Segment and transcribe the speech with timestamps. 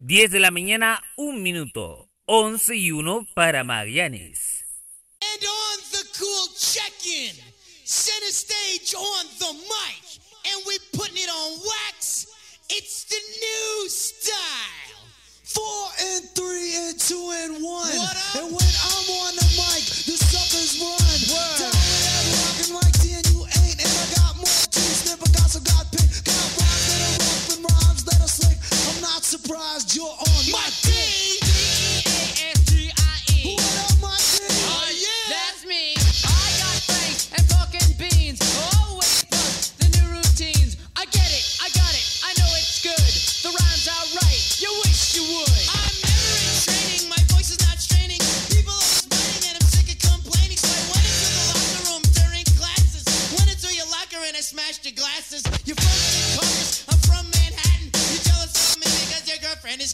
[0.00, 2.08] 10 de la mañana, un minuto.
[2.26, 4.64] 11 y 1 para Magallanes.
[5.20, 7.34] And on the cool check-in,
[7.84, 12.28] center stage on the mic, and we putting it on wax.
[12.70, 15.02] It's the new style.
[15.42, 17.90] Four and three and two and one.
[18.36, 21.08] And when I'm on the mic, the suckers run.
[21.34, 21.87] Word.
[29.18, 31.27] not surprised you're on my, my.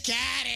[0.07, 0.54] got it.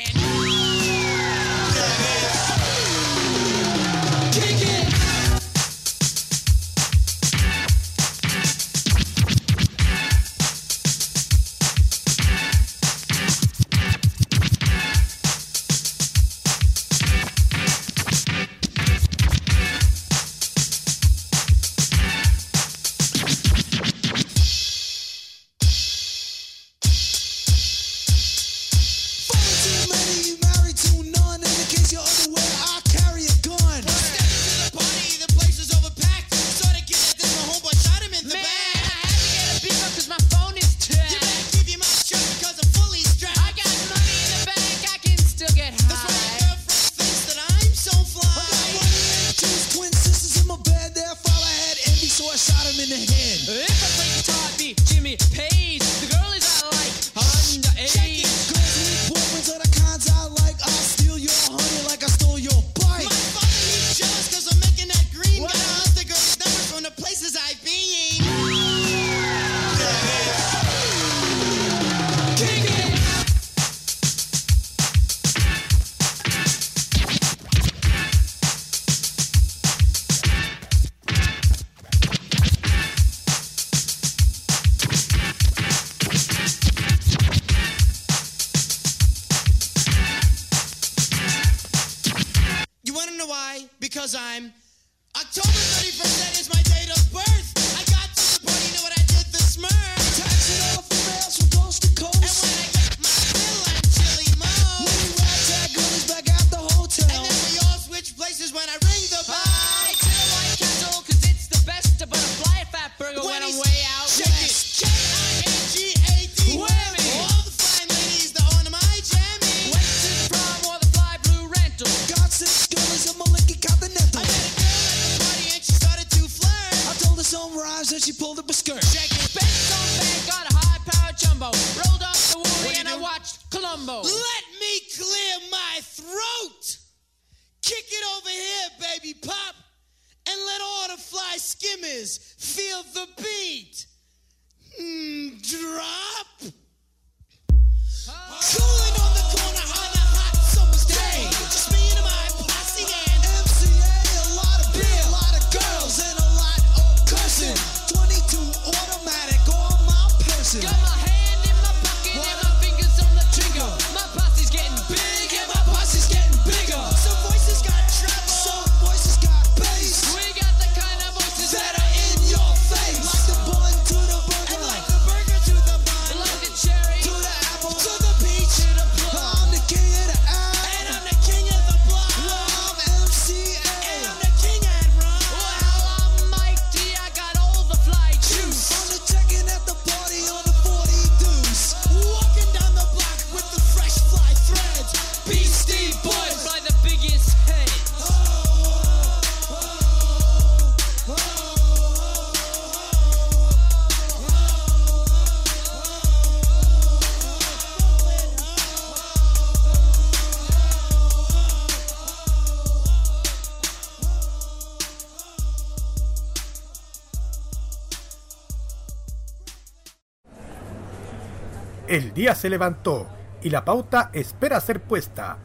[222.00, 223.10] El día se levantó
[223.44, 225.36] y la pauta espera ser puesta.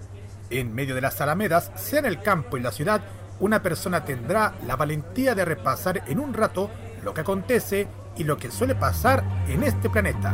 [0.51, 3.01] En medio de las alamedas, sea en el campo y la ciudad,
[3.41, 6.71] una persona tendrá la valentía de repasar en un rato
[7.03, 10.33] lo que acontece y lo que suele pasar en este planeta.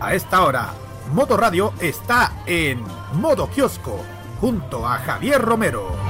[0.00, 0.70] A esta hora,
[1.12, 2.82] Moto Radio está en
[3.12, 4.00] modo kiosco
[4.40, 6.03] junto a Javier Romero.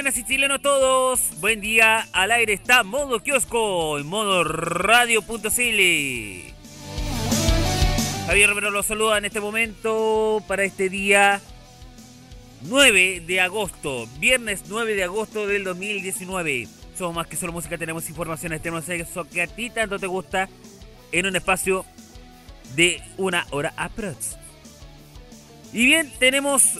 [0.00, 1.20] Chilenas y chilenos todos.
[1.40, 5.42] Buen día, al aire está modo kiosco en modo radio.cl.
[8.26, 11.42] Javier Romero los saluda en este momento para este día
[12.62, 16.66] 9 de agosto, viernes 9 de agosto del 2019.
[16.96, 20.48] Somos más que solo música, tenemos informaciones, tenemos eso que a ti tanto te gusta
[21.12, 21.84] en un espacio
[22.74, 24.38] de una hora aprox.
[25.74, 26.78] Y bien, tenemos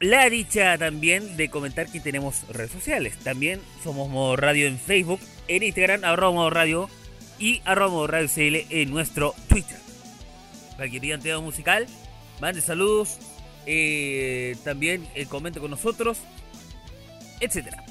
[0.00, 3.16] la dicha también de comentar que tenemos redes sociales.
[3.22, 6.90] También somos Modo Radio en Facebook, en Instagram, arroba Modo Radio
[7.38, 9.78] y arroba Modo Radio CL en nuestro Twitter.
[10.76, 11.86] Para que pidan tema musical,
[12.40, 13.18] mande saludos,
[13.64, 16.18] eh, también eh, con nosotros,
[17.40, 17.82] etcétera.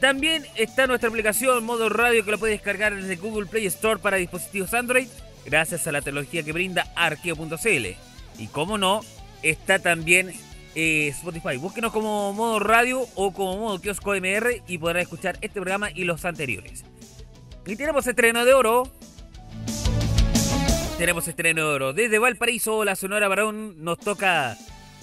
[0.00, 4.16] También está nuestra aplicación Modo Radio que la puedes descargar desde Google Play Store para
[4.16, 5.08] dispositivos Android,
[5.44, 7.86] gracias a la tecnología que brinda Arqueo.cl.
[8.38, 9.02] Y como no,
[9.42, 10.32] está también
[10.74, 11.56] eh, Spotify.
[11.56, 16.04] Búsquenos como modo radio o como modo kiosco MR y podrán escuchar este programa y
[16.04, 16.84] los anteriores.
[17.66, 18.90] Y tenemos estreno de oro.
[20.98, 21.92] Tenemos estreno de oro.
[21.92, 24.56] Desde Valparaíso, la Sonora Barón nos toca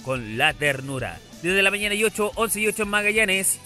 [0.04, 1.18] con la ternura.
[1.42, 3.60] Desde la mañana y 8, 11 y 8 en Magallanes.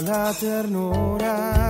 [0.00, 1.67] La ternura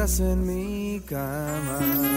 [0.00, 2.09] en mi cama.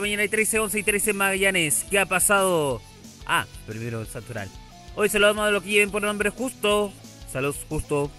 [0.00, 1.86] Mañana de 13, 11 y 13 en Magallanes.
[1.90, 2.80] ¿Qué ha pasado?
[3.26, 4.48] Ah, primero Santoral.
[4.96, 6.92] Hoy saludamos a los que lleven por nombre justo.
[7.32, 8.10] Saludos justo.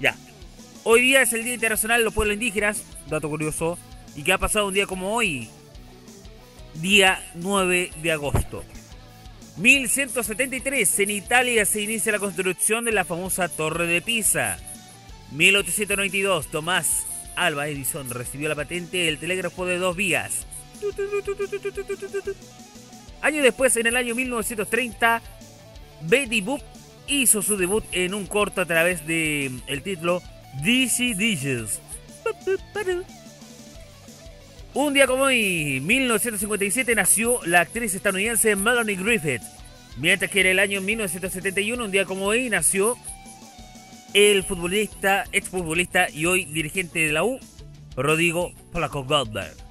[0.00, 0.16] Ya.
[0.82, 2.84] Hoy día es el Día Internacional de los Pueblos Indígenas.
[3.08, 3.78] Dato curioso.
[4.16, 5.48] ¿Y qué ha pasado un día como hoy?
[6.74, 8.64] Día 9 de agosto.
[9.56, 10.98] 1173.
[11.00, 14.58] En Italia se inicia la construcción de la famosa Torre de Pisa.
[15.32, 16.48] 1892.
[16.48, 17.06] Tomás
[17.36, 20.46] Alba Edison recibió la patente del telégrafo de dos vías.
[23.22, 25.22] Años después, en el año 1930,
[26.02, 26.60] Betty Boop
[27.06, 30.22] hizo su debut en un corto a través de el título
[30.62, 31.80] DC Dishes.
[34.74, 39.42] Un día como hoy, 1957, nació la actriz estadounidense Melanie Griffith.
[39.96, 42.96] Mientras que en el año 1971, un día como hoy, nació
[44.14, 47.38] el futbolista, exfutbolista y hoy dirigente de la U,
[47.96, 49.63] Rodrigo Polaco Goldberg.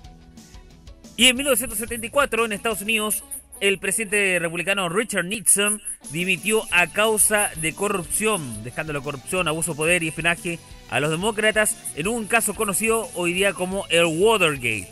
[1.16, 3.24] Y en 1974, en Estados Unidos,
[3.60, 9.72] el presidente republicano Richard Nixon dimitió a causa de corrupción, de escándalo de corrupción, abuso
[9.72, 14.06] de poder y espionaje a los demócratas en un caso conocido hoy día como el
[14.06, 14.92] Watergate.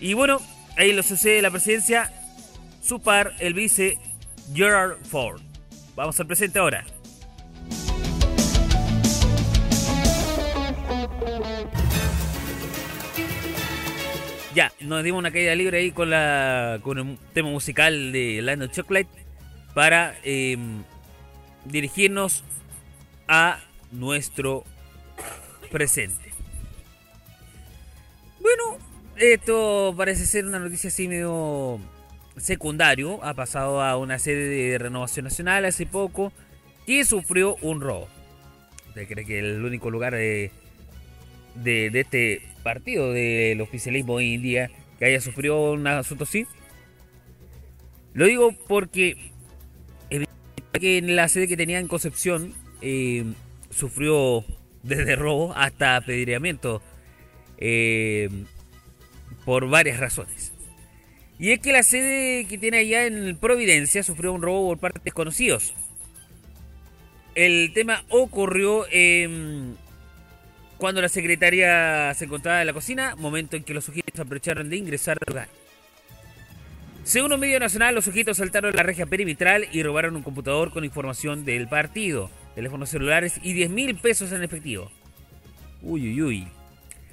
[0.00, 0.40] Y bueno,
[0.76, 2.12] ahí lo sucede la presidencia,
[2.82, 3.98] su par, el vice
[4.52, 5.40] Gerard Ford.
[5.94, 6.84] Vamos al presente ahora.
[14.56, 18.70] Ya, nos dimos una caída libre ahí con la con un tema musical de Land
[18.70, 19.10] Chocolate
[19.74, 20.56] para eh,
[21.66, 22.42] dirigirnos
[23.28, 23.60] a
[23.92, 24.64] nuestro
[25.70, 26.32] presente.
[28.40, 28.78] Bueno,
[29.16, 31.78] esto parece ser una noticia así medio
[32.38, 33.22] secundario.
[33.24, 36.32] Ha pasado a una sede de renovación nacional hace poco
[36.86, 38.08] que sufrió un robo.
[38.88, 40.50] ¿Usted cree que el único lugar de,
[41.56, 46.48] de este partido del oficialismo hoy en día que haya sufrido un asunto así?
[48.12, 49.16] Lo digo porque
[50.72, 53.24] que en la sede que tenía en Concepción eh,
[53.70, 54.44] sufrió
[54.82, 56.82] desde robo hasta apedreamiento
[57.58, 58.28] eh,
[59.44, 60.52] por varias razones.
[61.38, 64.98] Y es que la sede que tiene allá en Providencia sufrió un robo por parte
[64.98, 65.72] de desconocidos.
[67.36, 69.76] El tema ocurrió em,
[70.78, 74.76] cuando la secretaria se encontraba en la cocina, momento en que los sujetos aprovecharon de
[74.76, 75.48] ingresar al lugar.
[77.04, 80.84] Según un medio nacional, los sujetos saltaron la reja perimetral y robaron un computador con
[80.84, 84.90] información del partido, teléfonos celulares y 10 mil pesos en efectivo.
[85.82, 86.48] Uy, uy, uy.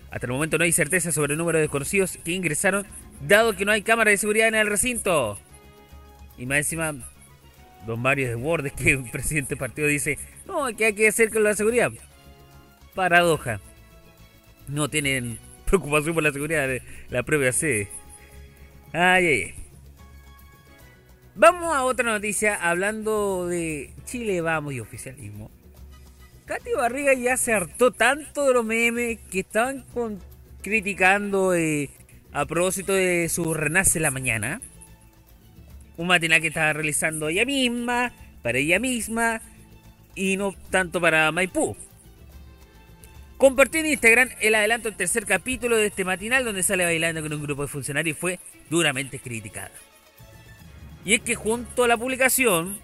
[0.10, 2.86] Hasta el momento no hay certeza sobre el número de desconocidos que ingresaron,
[3.28, 5.40] dado que no hay cámara de seguridad en el recinto.
[6.38, 6.96] Y más encima,
[7.86, 10.18] don Mario de Bordes, que el presidente del partido dice,
[10.48, 11.92] no, ¿qué hay que hacer con la seguridad?
[12.96, 13.60] Paradoja.
[14.68, 17.90] No tienen preocupación por la seguridad de la propia sede.
[18.94, 19.56] Ay, ay.
[21.36, 25.50] Vamos a otra noticia hablando de Chile Vamos y oficialismo.
[26.46, 29.86] Katy Barriga ya se hartó tanto de los memes que estaban
[30.62, 31.90] criticando eh,
[32.32, 34.62] a propósito de su Renace la Mañana.
[35.98, 39.42] Un matinal que estaba realizando ella misma, para ella misma,
[40.16, 41.76] y no tanto para Maipú.
[43.44, 47.34] Compartió en Instagram el adelanto del tercer capítulo de este matinal donde sale bailando con
[47.34, 49.70] un grupo de funcionarios y fue duramente criticada.
[51.04, 52.80] Y es que junto a la publicación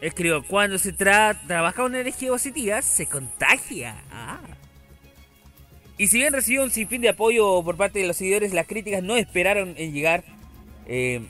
[0.00, 4.02] escribió, cuando se tra trabaja con energía positiva, se contagia.
[4.10, 4.40] Ah.
[5.98, 9.02] Y si bien recibió un sinfín de apoyo por parte de los seguidores, las críticas
[9.02, 10.24] no esperaron en llegar.
[10.86, 11.20] eh,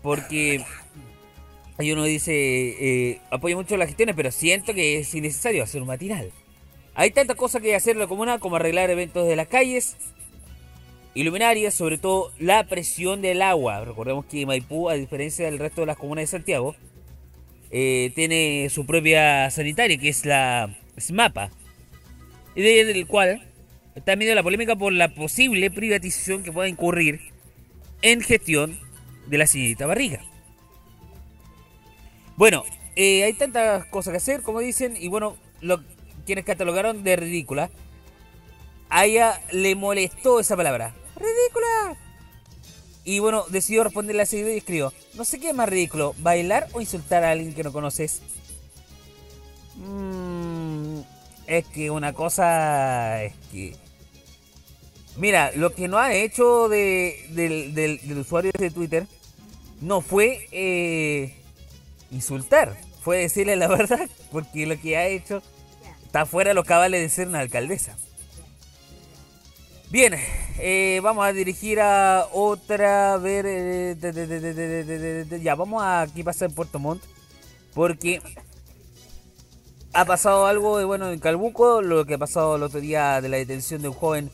[0.00, 0.64] porque
[1.76, 5.88] hay uno dice, eh, apoyo mucho las gestiones, pero siento que es innecesario hacer un
[5.88, 6.32] matinal.
[6.94, 9.96] Hay tantas cosas que hacer en la comuna como arreglar eventos de las calles,
[11.14, 13.84] iluminarias, sobre todo la presión del agua.
[13.84, 16.74] Recordemos que Maipú, a diferencia del resto de las comunas de Santiago,
[17.70, 21.50] eh, tiene su propia sanitaria, que es la SMAPA.
[22.54, 23.42] y desde el cual
[23.94, 27.20] está en medio de la polémica por la posible privatización que pueda incurrir
[28.02, 28.78] en gestión
[29.26, 30.20] de la señorita Barriga.
[32.36, 32.64] Bueno,
[32.96, 35.82] eh, hay tantas cosas que hacer, como dicen, y bueno, lo,
[36.24, 37.70] quienes catalogaron de ridícula,
[38.88, 40.94] a ella le molestó esa palabra.
[41.16, 41.96] ¡Ridícula!
[43.04, 46.14] Y bueno, decidió responderle a ese video y escribió, no sé qué es más ridículo,
[46.18, 48.22] bailar o insultar a alguien que no conoces.
[49.76, 51.00] Mm,
[51.46, 53.76] es que una cosa es que...
[55.16, 59.06] Mira, lo que no ha hecho de, del, del- del usuario de Twitter
[59.80, 61.34] no fue eh,
[62.10, 65.42] insultar, fue decirle la verdad, porque lo que ha hecho
[66.12, 67.96] Está fuera lo que acaba de decir una alcaldesa.
[69.88, 70.12] Bien,
[70.58, 73.16] eh, vamos a dirigir a otra.
[73.16, 73.96] Ver.
[75.40, 77.02] Ya, vamos a aquí pasar en Puerto Montt.
[77.72, 78.20] Porque
[79.94, 81.80] ha pasado algo de bueno en Calbuco.
[81.80, 84.30] Lo que ha pasado el otro día de la detención de un joven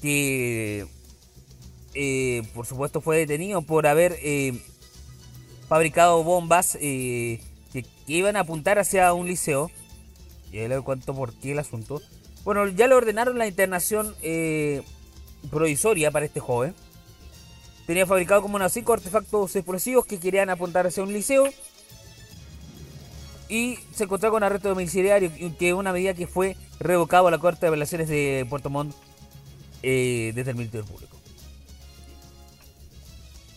[0.00, 0.86] que.
[1.92, 4.58] Eh, por supuesto fue detenido por haber eh,
[5.68, 7.38] fabricado bombas que
[8.06, 9.70] iban a apuntar hacia un liceo
[10.52, 12.02] y ahí le cuento por qué el asunto.
[12.44, 14.82] Bueno, ya le ordenaron la internación eh,
[15.50, 16.74] provisoria para este joven.
[17.86, 21.48] Tenía fabricado como unos cinco artefactos explosivos que querían apuntar hacia un liceo.
[23.48, 27.38] Y se encontró con arresto domiciliario, que es una medida que fue revocada a la
[27.38, 28.94] Corte de Apelaciones de Puerto Montt
[29.82, 31.16] eh, desde el Ministerio Público.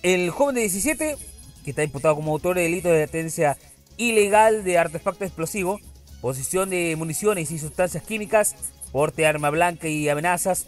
[0.01, 1.15] El joven de 17,
[1.63, 3.57] que está imputado como autor de delito de detencia
[3.97, 5.79] ilegal de artefacto explosivo,
[6.23, 8.55] posesión de municiones y sustancias químicas,
[8.93, 10.67] porte arma blanca y amenazas,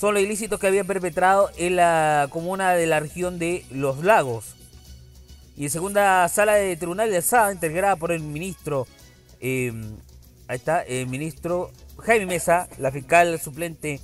[0.00, 4.56] son los ilícitos que había perpetrado en la comuna de la región de Los Lagos.
[5.56, 8.88] Y en segunda sala de tribunal de Alzada, integrada por el ministro,
[9.40, 9.70] ahí
[10.48, 14.00] está, el ministro Jaime Mesa, la fiscal suplente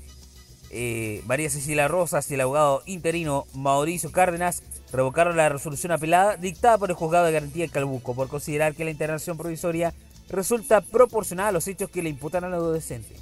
[0.70, 4.62] eh, María Cecilia Rosas y el abogado interino Mauricio Cárdenas
[4.92, 8.84] revocaron la resolución apelada dictada por el juzgado de garantía de Calbuco por considerar que
[8.84, 9.92] la internación provisoria
[10.28, 13.16] resulta proporcional a los hechos que le imputan al adolescente.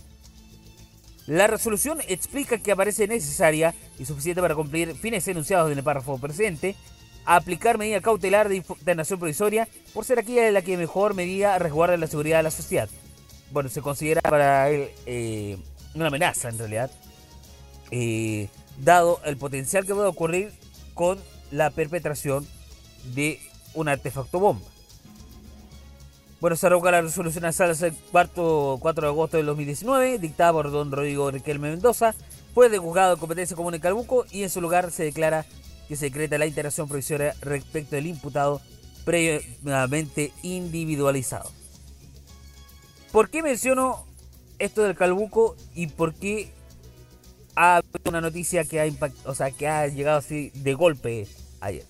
[1.26, 6.18] La resolución explica que aparece necesaria y suficiente para cumplir fines enunciados en el párrafo
[6.18, 6.74] presente,
[7.24, 11.96] aplicar medida cautelar de internación provisoria por ser aquella de la que mejor medida resguarda
[11.96, 12.88] la seguridad de la sociedad.
[13.52, 15.56] Bueno, se considera para él eh,
[15.94, 16.90] una amenaza en realidad,
[17.90, 20.52] eh, dado el potencial que puede ocurrir
[20.94, 21.18] con
[21.50, 22.46] la perpetración
[23.14, 23.40] de
[23.74, 24.69] un artefacto bomba.
[26.40, 30.52] Bueno, se revoca la resolución a sala el 4, 4 de agosto del 2019, dictada
[30.52, 32.14] por don Rodrigo Riquelme Mendoza,
[32.54, 35.44] fue de juzgado de competencia común en Calbuco y en su lugar se declara
[35.86, 38.62] que se decreta la internación provisoria respecto del imputado
[39.04, 41.50] previamente individualizado.
[43.12, 44.06] ¿Por qué menciono
[44.58, 46.52] esto del Calbuco y por qué
[47.54, 51.26] ha habido una noticia que ha impact- o sea, que ha llegado así de golpe
[51.60, 51.84] ayer?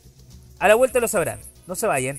[0.58, 2.18] A la vuelta lo sabrán, no se vayan.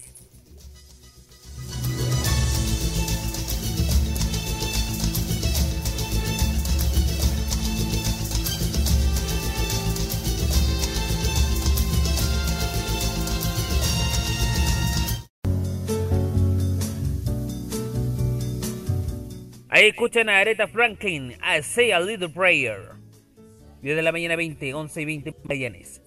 [19.73, 22.91] Ahí escuchan a Aretha Franklin, I Say a Little Prayer.
[23.81, 26.00] 10 de la mañana 20, 11 y 20 Magallanes.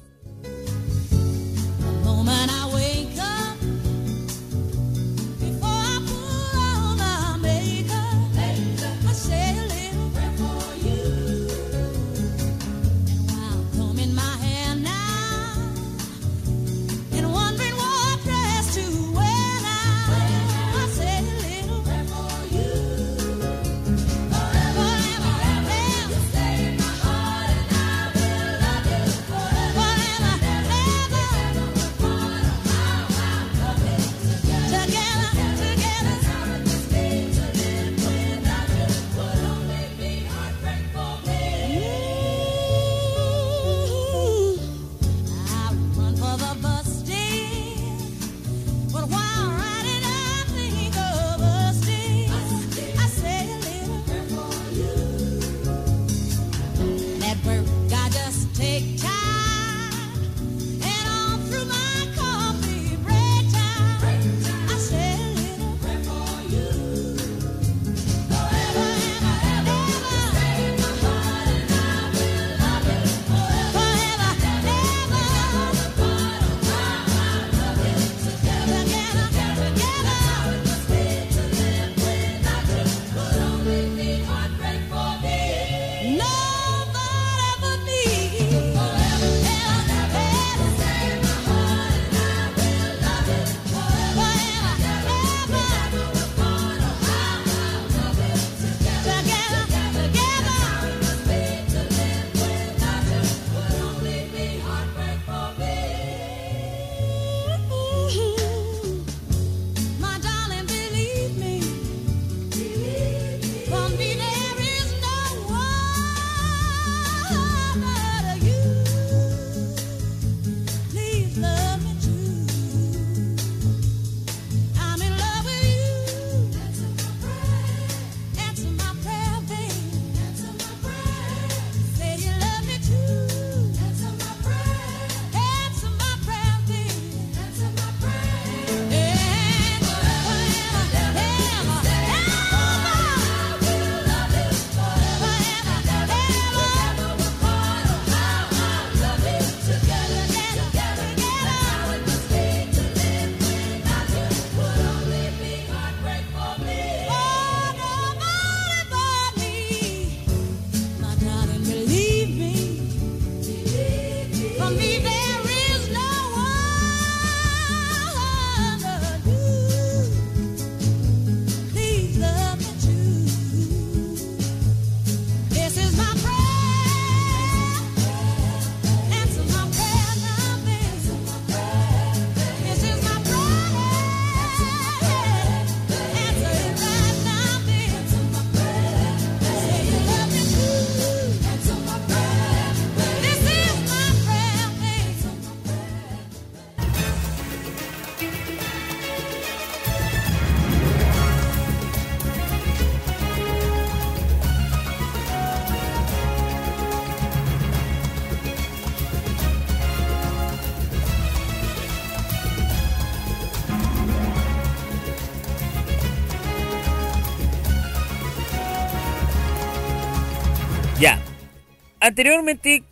[222.14, 222.84] Anteriormente,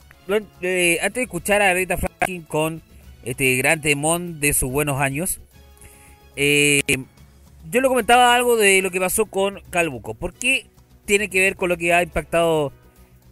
[0.62, 2.82] eh, antes de escuchar a Aretha Franklin con
[3.22, 5.38] este gran temón de sus buenos años,
[6.34, 6.82] eh,
[7.70, 10.14] yo le comentaba algo de lo que pasó con Calbuco.
[10.14, 10.66] ¿Por qué
[11.04, 12.72] tiene que ver con lo que ha impactado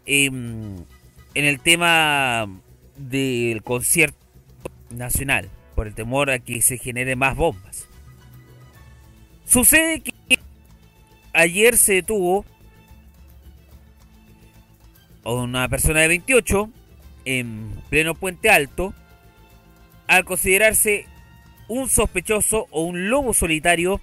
[0.06, 0.76] em,
[1.34, 2.46] en el tema
[2.96, 4.16] del concierto
[4.90, 5.50] nacional?
[5.74, 7.88] Por el temor a que se genere más bombas.
[9.44, 10.12] Sucede que
[11.32, 12.44] ayer se detuvo
[15.24, 16.70] una persona de 28
[17.24, 18.94] en pleno Puente Alto
[20.06, 21.06] al considerarse
[21.68, 24.00] un sospechoso o un lobo solitario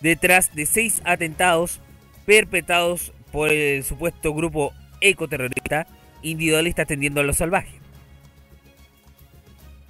[0.00, 1.80] detrás de seis atentados
[2.26, 5.86] perpetrados por el supuesto grupo ecoterrorista
[6.22, 7.80] individualista tendiendo a lo salvaje.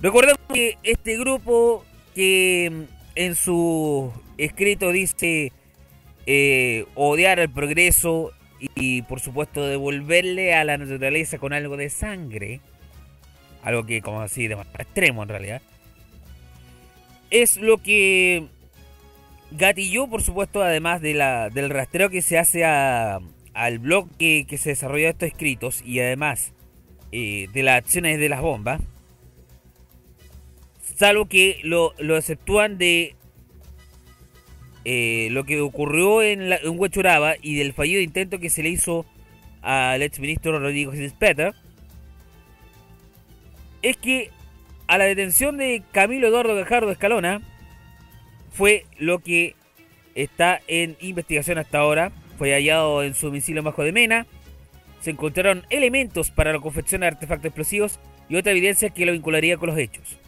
[0.01, 1.85] Recordemos que este grupo
[2.15, 2.83] que mm,
[3.15, 5.53] en su escrito dice
[6.27, 8.33] eh, odiar el progreso
[8.75, 12.61] y por supuesto devolverle a la naturaleza con algo de sangre,
[13.63, 15.63] algo que como así de más extremo en realidad,
[17.31, 18.47] es lo que
[19.51, 23.19] gatilló por supuesto además de la, del rastreo que se hace a-
[23.55, 26.53] al blog que, que se desarrolló estos escritos y además
[27.13, 28.81] eh, de las acciones de las bombas,
[30.97, 33.15] salvo que lo, lo exceptúan de
[34.85, 38.71] eh, lo que ocurrió en, la, en Huechuraba y del fallido intento que se le
[38.71, 39.07] hizo
[39.63, 41.55] al exministro Rodrigo Peter
[43.83, 44.31] es que
[44.87, 47.41] a la detención de Camilo Eduardo Gajardo Escalona
[48.51, 49.55] fue lo que
[50.15, 52.13] está en investigación hasta ahora.
[52.39, 54.27] Fue hallado en su domicilio bajo de Mena.
[55.01, 59.57] Se encontraron elementos para la confección de artefactos explosivos y otra evidencia que lo vincularía
[59.57, 60.19] con los hechos.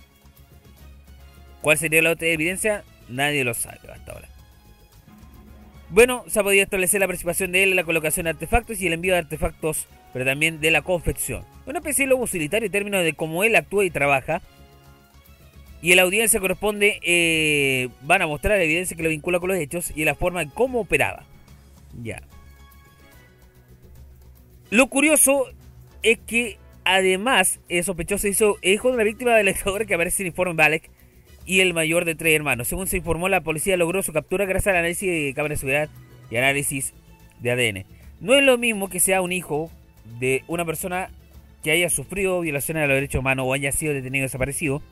[1.61, 2.85] ¿Cuál sería la otra evidencia?
[3.09, 4.34] Nadie lo sabe hasta ahora.
[5.95, 8.89] Bueno, se ha podido establecer la participación de él en la colocación de artefactos y
[8.89, 11.45] el envío de artefactos, pero también de la confección.
[11.67, 14.43] Una especie de lobo utilitario en términos de cómo él actúa y trabaja.
[15.83, 19.51] Y en la audiencia corresponde, eh, van a mostrar la evidencia que lo vincula con
[19.51, 21.23] los hechos y la forma en cómo operaba.
[22.03, 22.25] Ya.
[24.71, 25.47] Lo curioso
[26.03, 30.27] es que además el sospechoso hizo hijo de una víctima del exador que aparece en
[30.27, 30.91] el informe Balek
[31.47, 32.69] y el mayor de tres hermanos.
[32.69, 35.89] Según se informó, la policía logró su captura gracias al análisis de cámara de seguridad
[36.31, 36.95] y análisis
[37.41, 37.87] de ADN.
[38.21, 39.71] No es lo mismo que sea un hijo
[40.19, 41.11] de una persona
[41.63, 44.83] que haya sufrido violaciones a los derechos humanos o haya sido detenido desaparecido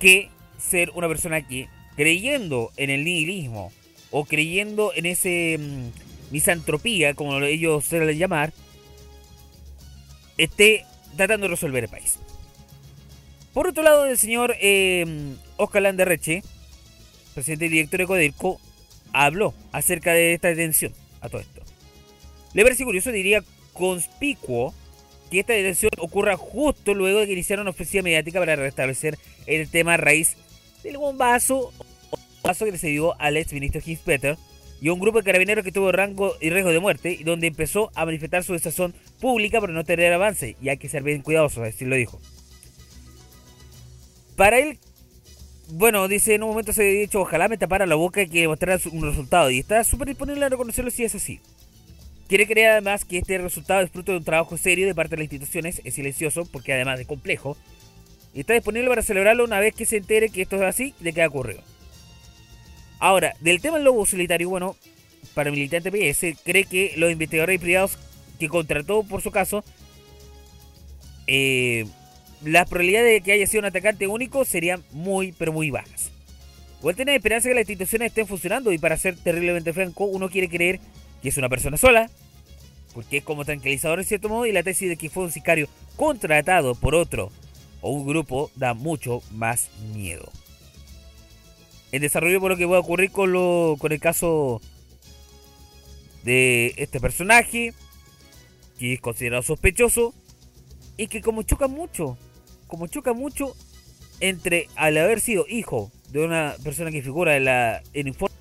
[0.00, 3.72] que ser una persona que creyendo en el nihilismo
[4.10, 8.52] o creyendo en ese mm, misantropía, como ellos suelen llamar,
[10.36, 10.84] esté
[11.16, 12.18] tratando de resolver el país.
[13.52, 15.04] Por otro lado, el señor eh,
[15.56, 16.42] Oscar Landerreche,
[17.34, 18.60] presidente y director de Codelco,
[19.12, 21.62] habló acerca de esta detención a todo esto.
[22.54, 24.74] Le parece curioso, diría conspicuo,
[25.30, 29.68] que esta detención ocurra justo luego de que iniciaron una ofensiva mediática para restablecer el
[29.70, 30.36] tema raíz
[30.82, 31.72] del bombazo,
[32.42, 34.36] bombazo que se dio al ex ministro Heath Peter
[34.80, 37.46] y a un grupo de carabineros que tuvo rango y riesgo de muerte y donde
[37.46, 41.22] empezó a manifestar su desazón pública por no tener avance y hay que ser bien
[41.22, 42.20] cuidadosos, así lo dijo.
[44.38, 44.78] Para él,
[45.72, 48.42] bueno, dice en un momento se había dicho, ojalá me tapara la boca y que
[48.42, 49.50] demostrara su- un resultado.
[49.50, 51.40] Y está súper disponible a reconocerlo si es así.
[52.28, 55.24] Quiere creer además que este resultado es fruto de un trabajo serio de parte de
[55.24, 57.56] las instituciones, es silencioso porque además de complejo,
[58.32, 61.12] y está disponible para celebrarlo una vez que se entere que esto es así de
[61.12, 61.62] que ha ocurrido.
[63.00, 64.76] Ahora, del tema del lobo solitario, bueno,
[65.34, 67.98] para militante PS, cree que los investigadores privados
[68.38, 69.64] que contrató por su caso,
[71.26, 71.86] eh,
[72.44, 76.10] las probabilidades de que haya sido un atacante único serían muy, pero muy bajas.
[76.80, 80.48] Igual tiene esperanza que las instituciones estén funcionando y para ser terriblemente franco, uno quiere
[80.48, 80.78] creer
[81.22, 82.08] que es una persona sola,
[82.94, 85.68] porque es como tranquilizador en cierto modo, y la tesis de que fue un sicario
[85.96, 87.32] contratado por otro
[87.80, 90.30] o un grupo da mucho más miedo.
[91.90, 94.60] En desarrollo por lo que va a ocurrir con, lo, con el caso
[96.22, 97.72] de este personaje,
[98.78, 100.14] que es considerado sospechoso,
[100.96, 102.18] y que como choca mucho,
[102.68, 103.56] como choca mucho
[104.20, 108.36] entre al haber sido hijo de una persona que figura en la en informe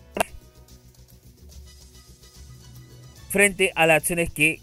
[3.30, 4.60] frente a las acciones que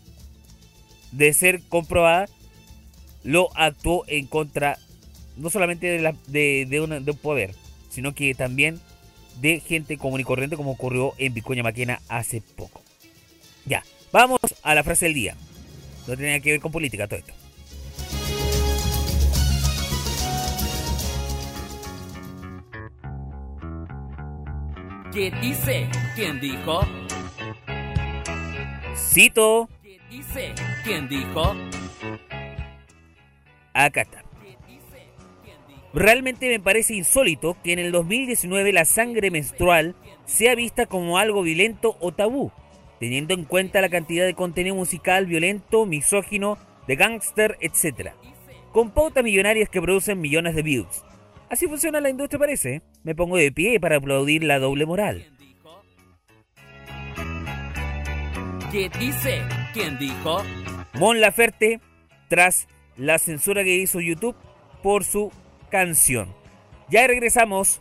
[1.13, 2.29] de ser comprobada
[3.23, 4.79] lo actuó en contra
[5.37, 5.87] no solamente
[6.29, 7.55] de, de, un poder
[7.91, 8.81] sino que también
[9.41, 12.83] de gente común y corriente como ocurrió en Vicuña Maquena hace poco.
[13.67, 15.37] Ya vamos a la frase del día.
[16.07, 17.33] No nada que ver con política todo esto
[25.15, 25.89] ¿Qué dice?
[26.17, 26.81] ¿Quién dijo?
[28.97, 30.53] Cito, ¿Qué dice?
[30.83, 31.55] ¿Quién dijo?
[33.73, 34.25] acá está.
[35.93, 41.43] Realmente me parece insólito que en el 2019 la sangre menstrual sea vista como algo
[41.43, 42.51] violento o tabú,
[42.99, 48.11] teniendo en cuenta la cantidad de contenido musical violento, misógino, de gángster, etc.
[48.73, 51.05] Con pautas millonarias que producen millones de views.
[51.55, 52.83] Así funciona la industria parece.
[53.05, 55.25] Me pongo de pie para aplaudir la doble moral.
[58.73, 59.41] ¿Qué dice?
[59.73, 60.43] ¿Quién dijo?
[60.95, 61.79] Mon Laferte
[62.27, 64.35] tras la censura que hizo YouTube
[64.83, 65.31] por su
[65.71, 66.35] canción.
[66.91, 67.81] Ya regresamos.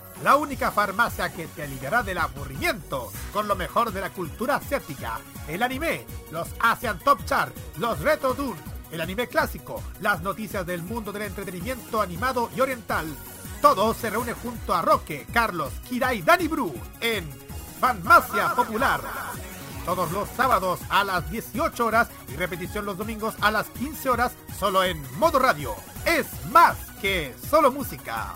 [0.23, 5.19] la única farmacia que te aliviará del aburrimiento con lo mejor de la cultura asiática,
[5.47, 8.35] el anime, los Asian Top Chart, los Retro
[8.91, 13.07] el anime clásico, las noticias del mundo del entretenimiento animado y oriental.
[13.61, 17.27] Todo se reúne junto a Roque, Carlos, Kira y Dani Bru en
[17.79, 19.01] Farmacia Popular.
[19.85, 24.33] Todos los sábados a las 18 horas y repetición los domingos a las 15 horas
[24.59, 25.73] solo en modo radio.
[26.05, 28.35] Es más que solo música.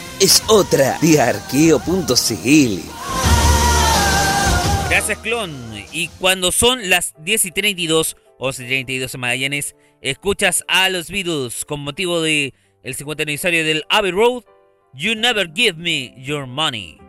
[0.21, 2.79] Es otra de arqueo.cl.
[4.87, 5.51] Gracias, Clon.
[5.91, 11.09] Y cuando son las 10 y 32, 11 y 32 en Magallanes, escuchas a los
[11.09, 12.53] Beatles con motivo de
[12.83, 14.43] el 50 aniversario del Abbey Road.
[14.93, 17.00] You never give me your money.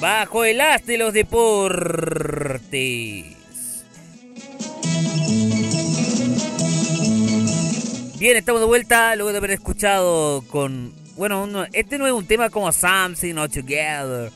[0.00, 2.68] Bajo el as de los deportes.
[8.18, 10.92] Bien, estamos de vuelta luego de haber escuchado con...
[11.16, 14.30] Bueno, este no es un tema como Something or Together,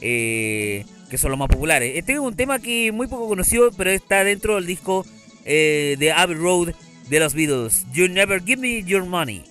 [0.00, 1.92] eh, que son los más populares.
[1.96, 5.06] Este es un tema que muy poco conocido, pero está dentro del disco
[5.44, 6.74] eh, de Abbey Road
[7.08, 7.86] de los Beatles.
[7.92, 9.44] You Never Give Me Your Money.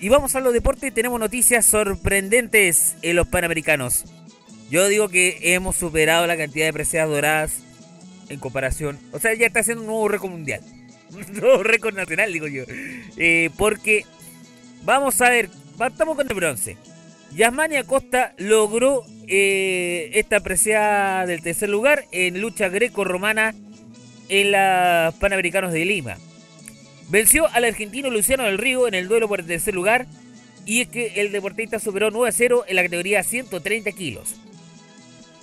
[0.00, 4.04] Y vamos a los deportes, tenemos noticias sorprendentes en los Panamericanos.
[4.70, 7.62] Yo digo que hemos superado la cantidad de preseas doradas
[8.28, 8.98] en comparación.
[9.12, 10.60] O sea, ya está haciendo un nuevo récord mundial.
[11.14, 12.64] Un nuevo récord nacional, digo yo.
[13.16, 14.04] Eh, porque
[14.84, 15.48] vamos a ver,
[15.78, 16.76] partamos con el bronce.
[17.36, 23.54] Yasmani Acosta logró eh, esta presea del tercer lugar en lucha greco-romana
[24.28, 26.16] en los Panamericanos de Lima.
[27.10, 30.06] Venció al argentino Luciano del Río en el duelo por el tercer lugar
[30.66, 34.36] y es que el deportista superó 9 a 0 en la categoría 130 kilos.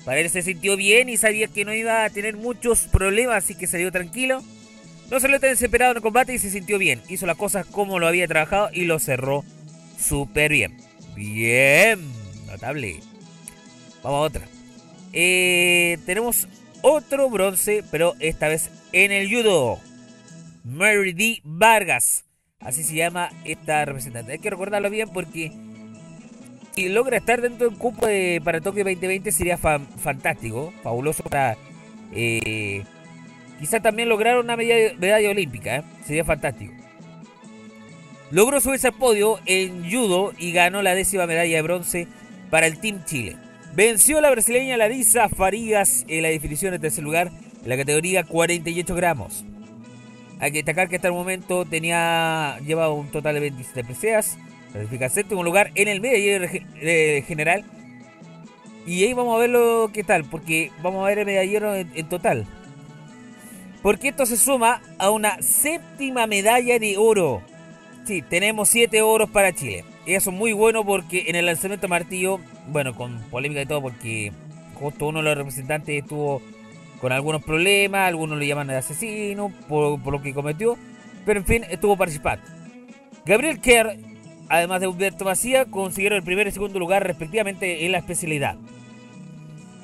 [0.05, 3.55] Para él se sintió bien y sabía que no iba a tener muchos problemas, así
[3.55, 4.43] que salió tranquilo.
[5.09, 7.01] No salió tan desesperado en el combate y se sintió bien.
[7.09, 9.43] Hizo las cosas como lo había trabajado y lo cerró
[9.99, 10.77] súper bien.
[11.15, 11.99] Bien,
[12.47, 12.99] notable.
[14.01, 14.47] Vamos a otra.
[15.13, 16.47] Eh, tenemos
[16.81, 19.79] otro bronce, pero esta vez en el judo.
[20.63, 21.41] Mary D.
[21.43, 22.25] Vargas.
[22.59, 24.33] Así se llama esta representante.
[24.33, 25.51] Hay que recordarlo bien porque
[26.75, 31.57] si logra estar dentro del cupo de, para Tokio 2020 sería fa- fantástico, fabuloso para...
[32.13, 32.83] Eh,
[33.59, 35.83] quizá también lograr una medalla, medalla olímpica, ¿eh?
[36.05, 36.73] sería fantástico.
[38.31, 42.07] Logró subirse al podio en judo y ganó la décima medalla de bronce
[42.49, 43.35] para el Team Chile.
[43.73, 47.29] Venció a la brasileña Larissa Farias en la definición de tercer lugar
[47.63, 49.45] en la categoría 48 gramos.
[50.39, 54.37] Hay que destacar que hasta el momento tenía llevaba un total de 27 preseas.
[54.71, 57.63] Clasifica séptimo lugar en el medallero ge- general.
[58.85, 62.45] Y ahí vamos a verlo qué tal, porque vamos a ver el medallero en, total.
[63.81, 67.41] Porque esto se suma a una séptima medalla de oro.
[68.05, 69.83] Sí, tenemos 7 oros para Chile.
[70.05, 73.65] Y eso es muy bueno porque en el lanzamiento de martillo, bueno, con polémica y
[73.65, 74.31] todo, porque
[74.75, 76.41] justo uno de los representantes estuvo
[76.99, 80.77] con algunos problemas, algunos le llaman de asesino por, por lo que cometió,
[81.25, 82.43] pero en fin, estuvo participando.
[83.25, 83.95] Gabriel Kerr,
[84.51, 88.57] además de Humberto Macía, consiguieron el primer y segundo lugar respectivamente en la especialidad.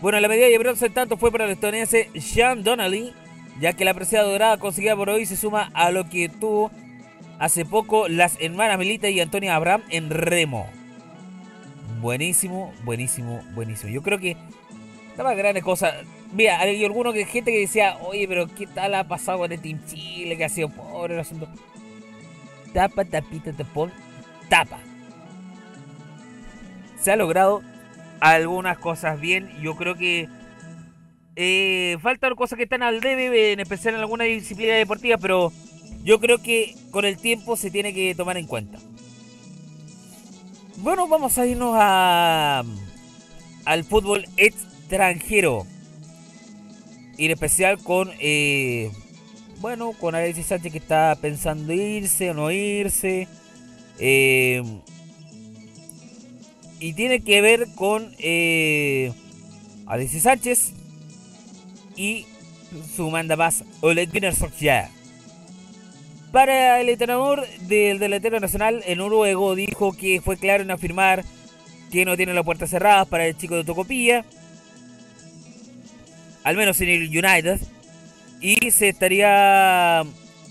[0.02, 3.14] Bueno, la medalla de bronce en tanto fue para el estadounidense Sean Donnelly,
[3.62, 6.70] ya que la presea dorada conseguida por hoy se suma a lo que tuvo
[7.40, 10.68] hace poco las hermanas Melita y Antonia Abraham en remo.
[12.02, 13.92] Buenísimo, buenísimo, buenísimo.
[13.92, 14.36] Yo creo que
[15.10, 15.96] estaba grandes cosas.
[16.34, 19.62] Mira, hay alguno que gente que decía, oye, pero ¿qué tal ha pasado con el
[19.62, 20.36] Team Chile?
[20.36, 21.48] Que ha sido pobre el asunto.
[22.74, 23.92] Tapa, tapita, tapón,
[24.50, 24.80] tapa.
[27.00, 27.62] Se ha logrado
[28.20, 29.50] algunas cosas bien.
[29.62, 30.28] Yo creo que
[31.36, 35.52] eh, faltan cosas que están al debe, en especial en alguna disciplina deportiva, pero
[36.04, 38.80] yo creo que con el tiempo se tiene que tomar en cuenta.
[40.78, 42.64] Bueno, vamos a irnos a,
[43.66, 45.66] al fútbol extranjero.
[47.18, 48.92] Y en especial con, eh,
[49.60, 53.28] bueno, con Alexis Sánchez que está pensando irse o no irse.
[54.00, 54.64] Eh,
[56.80, 59.12] y tiene que ver con eh,
[59.88, 60.74] Alexis Sánchez
[61.96, 62.26] y
[62.96, 64.90] su mandamás Oleg Gunnar Solskjaer.
[66.32, 71.24] Para el entrenador del delantero nacional, el noruego dijo que fue claro en afirmar
[71.92, 74.26] que no tiene las puertas cerradas para el chico de Tocopilla,
[76.44, 77.60] al menos en el United,
[78.42, 80.04] y se estaría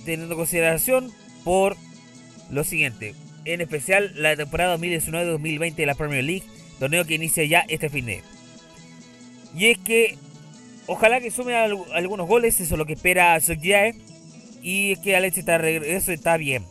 [0.04, 1.12] teniendo en consideración
[1.44, 1.76] por
[2.50, 3.14] lo siguiente,
[3.46, 6.44] en especial la temporada 2019-2020 de la Premier League,
[6.78, 8.22] torneo que inicia ya este fin de.
[9.56, 10.18] Y es que
[10.86, 13.94] ojalá que sume al- algunos goles, eso es lo que espera Solskjaer.
[14.62, 16.64] Y es que Alex está regreso, está bien.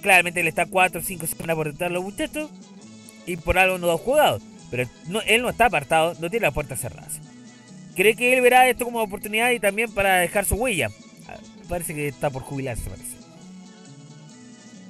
[0.00, 2.50] Claramente le está 4 o 5 semanas por detrás los muchachos.
[3.26, 4.40] Y por algo no ha jugado.
[4.70, 4.88] Pero
[5.26, 7.20] él no está apartado, no tiene las puertas cerradas.
[7.94, 10.88] Cree que él verá esto como oportunidad y también para dejar su huella.
[11.28, 11.36] Ah,
[11.68, 13.19] Parece que está por jubilarse, parece.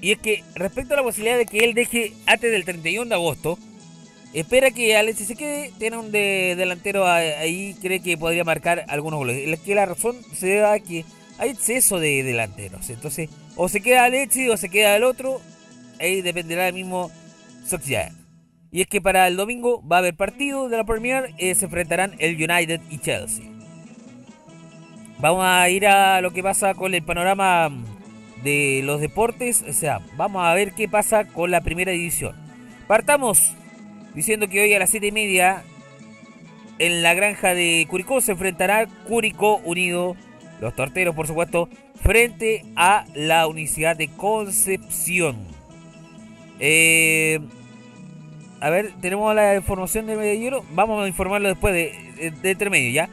[0.01, 3.15] Y es que respecto a la posibilidad de que él deje antes del 31 de
[3.15, 3.59] agosto,
[4.33, 9.19] espera que Alexis se quede, tiene un de- delantero ahí, cree que podría marcar algunos
[9.19, 9.47] goles.
[9.49, 11.05] Es que la razón se debe a que
[11.39, 12.89] hay exceso de delanteros.
[12.91, 15.41] Entonces, o se queda Alexis o se queda el otro,
[15.99, 17.11] ahí dependerá del mismo
[17.67, 18.13] Solskjaer.
[18.73, 21.65] Y es que para el domingo va a haber partido de la Premier, eh, se
[21.67, 23.45] enfrentarán el United y Chelsea.
[25.19, 27.71] Vamos a ir a lo que pasa con el panorama
[28.43, 32.35] de los deportes, o sea, vamos a ver qué pasa con la primera división.
[32.87, 33.53] Partamos
[34.15, 35.63] diciendo que hoy a las 7 y media
[36.79, 40.17] En la granja de Curicó se enfrentará Curicó Unido,
[40.61, 41.69] los torteros por supuesto,
[42.03, 45.37] frente a la Universidad de Concepción.
[46.59, 47.39] Eh,
[48.61, 50.65] a ver, tenemos la información del medallero.
[50.73, 53.09] Vamos a informarlo después de, de, de ¿ya?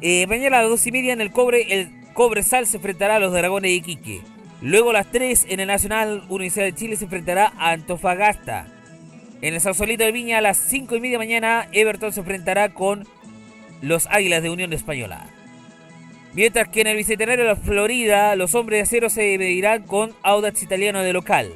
[0.00, 3.16] Eh, mañana a las dos y media en el Cobre, el Cobre Sal se enfrentará
[3.16, 4.35] a los Dragones de Iquique.
[4.66, 8.66] Luego a las 3 en el Nacional Universidad de Chile se enfrentará a Antofagasta.
[9.40, 13.06] En el Sausalito de Viña a las 5 y media mañana Everton se enfrentará con
[13.80, 15.24] los Águilas de Unión Española.
[16.32, 20.16] Mientras que en el Bicentenario de la Florida los hombres de acero se medirán con
[20.24, 21.52] Audax Italiano de local.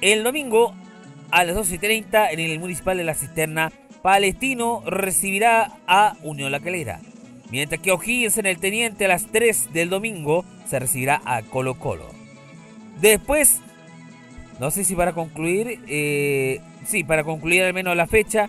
[0.00, 0.76] El domingo
[1.32, 7.00] a las 12.30 en el Municipal de la Cisterna, Palestino recibirá a Unión La Calera.
[7.52, 11.74] Mientras que O'Higgins en el Teniente a las 3 del domingo se recibirá a Colo
[11.74, 12.10] Colo.
[12.98, 13.60] Después,
[14.58, 18.48] no sé si para concluir, eh, sí, para concluir al menos la fecha,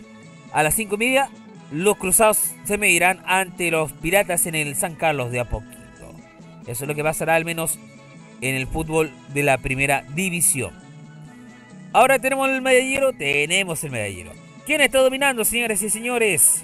[0.53, 1.29] a las 5 y media,
[1.69, 5.75] los cruzados se medirán ante los piratas en el San Carlos de a poquito.
[6.65, 7.79] Eso es lo que pasará al menos
[8.39, 10.71] en el fútbol de la primera división.
[11.91, 14.31] Ahora tenemos el medallero, tenemos el medallero.
[14.65, 16.63] ¿Quién está dominando, señores y señores?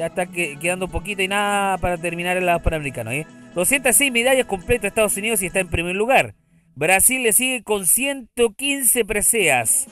[0.00, 3.10] Ya está que- quedando poquito y nada para terminar el lado panamericano.
[3.10, 3.26] ¿eh?
[3.54, 6.34] 206 medallas completas Estados Unidos y está en primer lugar.
[6.74, 9.88] Brasil le sigue con 115 preseas.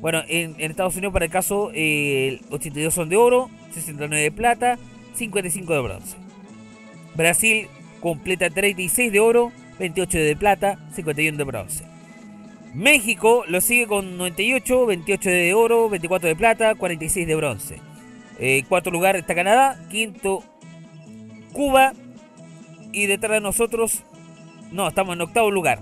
[0.00, 4.78] Bueno, en, Estados Unidos para el caso, eh, 82 son de oro, 69 de plata,
[5.14, 6.16] 55 de bronce.
[7.14, 7.68] Brasil
[8.00, 11.84] completa 36 de oro, 28 de plata, 51 de bronce.
[12.74, 17.89] México lo sigue con 98, 28 de oro, 24 de plata, 46 de bronce.
[18.40, 20.42] Eh, cuarto lugar está Canadá, quinto
[21.52, 21.92] Cuba
[22.92, 24.02] y detrás de nosotros,
[24.72, 25.80] no, estamos en octavo lugar.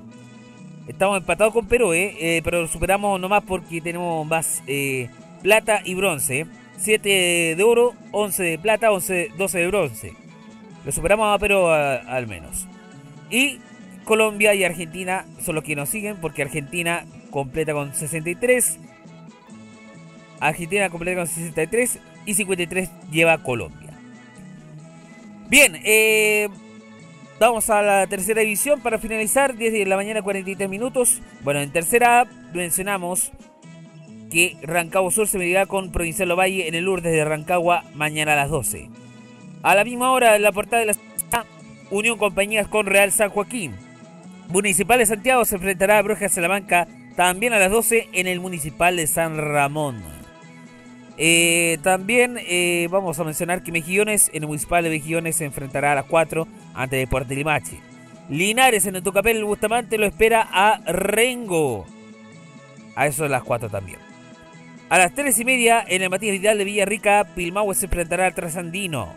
[0.86, 5.10] Estamos empatados con Perú, eh, eh, pero superamos nomás porque tenemos más eh,
[5.42, 6.46] plata y bronce.
[6.78, 10.12] 7 de oro, 11 de plata, 11, 12 de bronce.
[10.84, 12.66] Lo superamos a Perú al menos.
[13.30, 13.58] Y
[14.04, 18.78] Colombia y Argentina son los que nos siguen porque Argentina completa con 63.
[20.40, 21.98] Argentina completa con 63
[22.28, 23.88] y 53 lleva Colombia.
[25.48, 26.50] Bien, eh,
[27.40, 29.56] vamos a la tercera división para finalizar.
[29.56, 31.22] 10 de la mañana, 43 minutos.
[31.40, 33.32] Bueno, en tercera mencionamos
[34.30, 38.36] que Rancagua Sur se medirá con Provincial Ovalle en el Lourdes de Rancagua mañana a
[38.36, 38.90] las 12.
[39.62, 41.46] A la misma hora, en la portada de la
[41.90, 43.74] Unión Compañías con Real San Joaquín.
[44.48, 48.96] Municipal de Santiago se enfrentará a Brujas Salamanca también a las 12 en el Municipal
[48.96, 50.17] de San Ramón.
[51.20, 55.92] Eh, también eh, vamos a mencionar que Mejillones en el Municipal de Mejillones se enfrentará
[55.92, 57.80] a las 4 ante Deporte Limache.
[58.30, 61.86] Linares en el Tocapel, el Bustamante lo espera a Rengo.
[62.94, 63.98] A eso de las 4 también.
[64.90, 68.34] A las 3 y media en el Matías Vidal de Villarrica, Pilmahue se enfrentará al
[68.34, 69.12] Trasandino.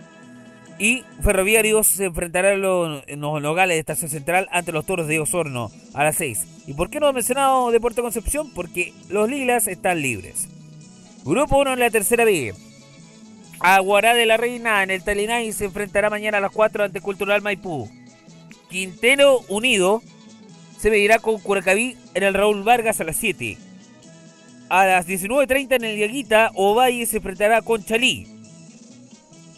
[0.79, 5.07] Y Ferroviarios se enfrentará en los, en los nogales de Estación Central ante los toros
[5.07, 6.63] de Osorno a las 6.
[6.65, 8.51] ¿Y por qué no he mencionado Deporte Concepción?
[8.55, 10.49] Porque los lilas están libres.
[11.23, 12.53] Grupo 1 en la tercera B.
[13.59, 17.43] Aguará de la Reina en el Talinay se enfrentará mañana a las 4 ante Cultural
[17.43, 17.89] Maipú.
[18.69, 20.01] Quintero Unido
[20.79, 23.57] se medirá con Curacaví en el Raúl Vargas a las 7.
[24.69, 28.25] A las 19.30 en el Diaguita, Ovalle se enfrentará con Chalí.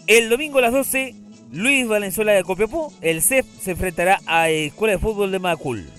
[0.07, 1.15] El domingo a las 12,
[1.51, 5.89] Luis Valenzuela de Copiapó, el CEF se enfrentará a Escuela de Fútbol de Macul.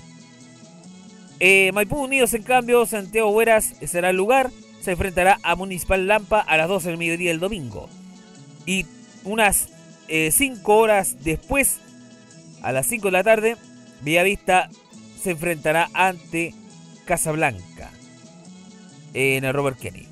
[1.40, 4.50] Eh, Maipú Unidos, en cambio, Santiago Hueras será el lugar,
[4.85, 7.89] se enfrentará a Municipal Lampa a las 12 del mediodía el domingo.
[8.66, 8.85] Y
[9.24, 9.68] unas
[10.09, 11.78] 5 horas después,
[12.62, 13.57] a las 5 de la tarde,
[14.03, 14.68] Villavista
[15.20, 16.55] se enfrentará ante
[17.07, 17.91] Casablanca
[19.14, 20.07] en el Robert Kenny.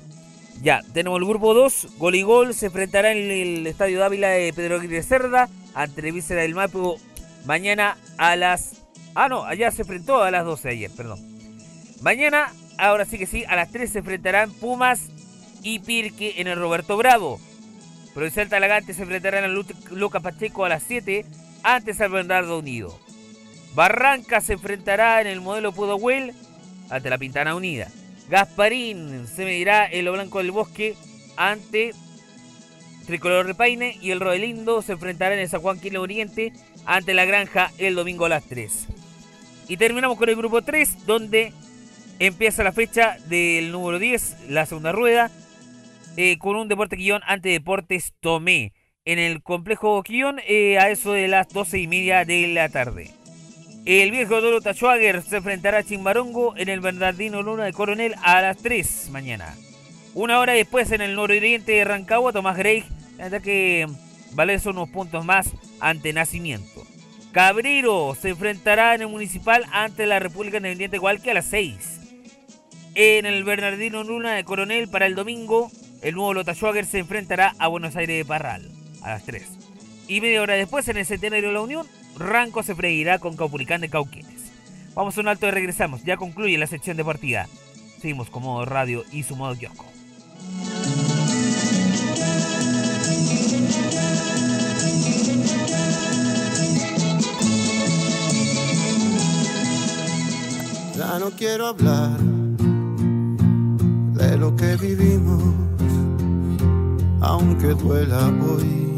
[0.63, 1.89] Ya, tenemos el grupo 2.
[1.99, 6.41] Gol y gol se enfrentará en el Estadio Dávila de Pedro Aguirre Cerda ante Vícera
[6.41, 6.97] del Mapo
[7.45, 8.81] mañana a las.
[9.13, 11.19] Ah, no, allá se enfrentó a las 12 ayer, perdón.
[12.01, 15.01] Mañana, ahora sí que sí, a las 3 se enfrentarán Pumas
[15.61, 17.39] y Pirque en el Roberto Bravo.
[18.13, 21.25] Provincial Talagante se enfrentarán a Lu- Luca Pacheco a las 7
[21.63, 22.99] ante San Bernardo Unido.
[23.73, 26.33] Barranca se enfrentará en el modelo Pudahuel
[26.89, 27.87] ante la Pintana Unida.
[28.29, 30.95] Gasparín se medirá en lo blanco del bosque
[31.37, 31.91] ante
[33.07, 36.53] Tricolor de Paine y el Rodelindo se enfrentará en el San Juan Quilo Oriente
[36.85, 38.87] ante la Granja el domingo a las 3.
[39.67, 41.51] Y terminamos con el grupo 3 donde
[42.19, 45.31] empieza la fecha del número 10, la segunda rueda,
[46.17, 48.73] eh, con un Deporte Quillón ante Deportes Tomé
[49.05, 53.11] en el complejo Quillón eh, a eso de las 12 y media de la tarde.
[53.85, 58.41] El viejo Doro Tachuager se enfrentará a Chimbarongo en el Bernardino Luna de Coronel a
[58.41, 59.55] las 3 mañana.
[60.13, 62.85] Una hora después en el nororiente de Rancagua, Tomás Grey
[63.17, 63.87] tendrá que
[64.33, 65.49] valerse unos puntos más
[65.79, 66.85] ante Nacimiento.
[67.33, 72.02] Cabrero se enfrentará en el Municipal ante la República Independiente igual que a las 6.
[72.95, 75.71] En el Bernardino Luna de Coronel para el domingo,
[76.03, 78.69] el nuevo Lota Schwager se enfrentará a Buenos Aires de Parral
[79.01, 79.43] a las 3.
[80.07, 81.87] Y media hora después, en el Centenario de la Unión,
[82.19, 84.51] Ranco se freirá con Caupulicán de Cauquenes.
[84.93, 86.03] Vamos a un alto y regresamos.
[86.03, 87.47] Ya concluye la sección de partida.
[87.99, 89.85] Seguimos con modo radio y su modo kiosco.
[100.95, 102.42] Ya no quiero hablar
[104.29, 105.43] de lo que vivimos,
[107.21, 108.95] aunque duela hoy.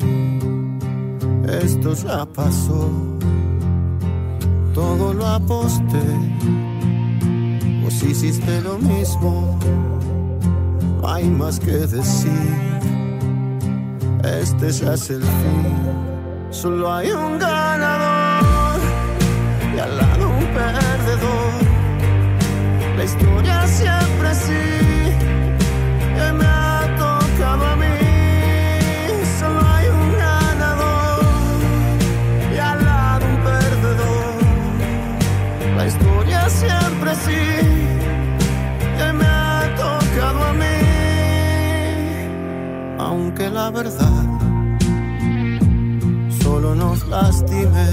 [1.63, 2.89] Esto ya pasó,
[4.73, 6.05] todo lo aposté.
[7.81, 9.57] Vos hiciste lo mismo,
[11.01, 12.79] no hay más que decir.
[14.23, 15.75] Este ya es el fin,
[16.49, 18.79] solo hay un ganador
[19.75, 21.55] y al lado un perdedor.
[22.97, 24.84] La historia siempre sí
[43.69, 44.35] verdad
[46.45, 47.89] solo nos lastime,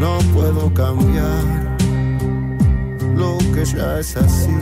[0.00, 1.44] no puedo cambiar
[3.14, 4.56] lo que ya es así.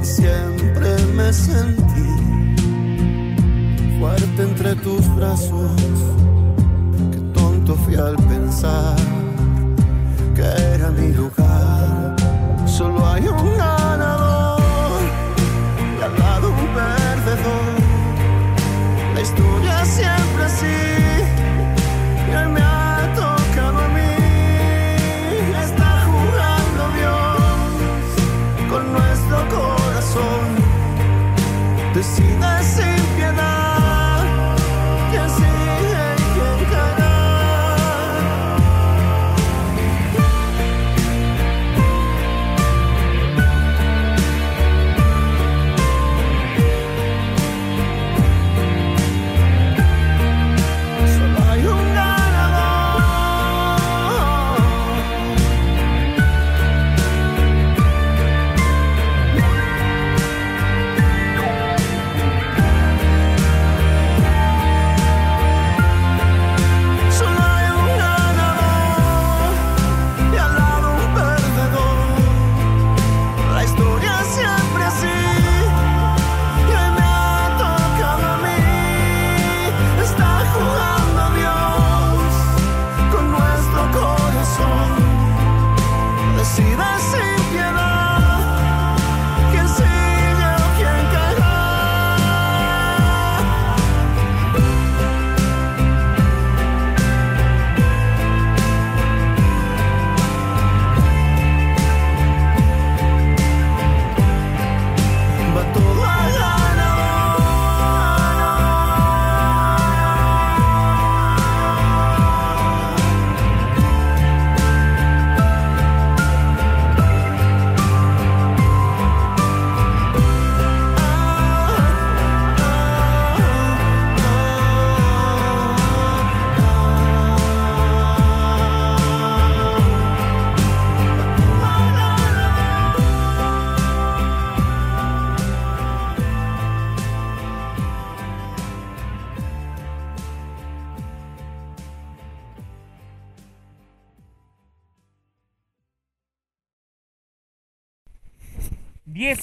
[0.00, 2.10] Siempre me sentí
[3.98, 5.72] fuerte entre tus brazos.
[7.12, 8.96] Qué tonto fui al pensar
[10.34, 12.16] que era mi lugar.
[12.66, 13.60] Solo hay un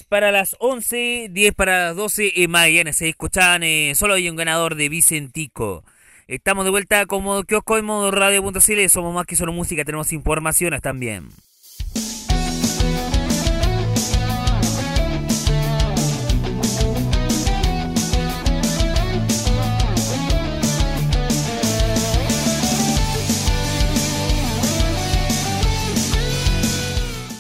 [0.10, 2.98] para las 11, 10 para las 12 en Magallanes.
[2.98, 5.84] Se escuchan, eh, solo hay un ganador de Vicentico.
[6.28, 8.90] Estamos de vuelta como kiosco en modo radio.cl.
[8.90, 11.30] Somos más que solo música, tenemos informaciones también.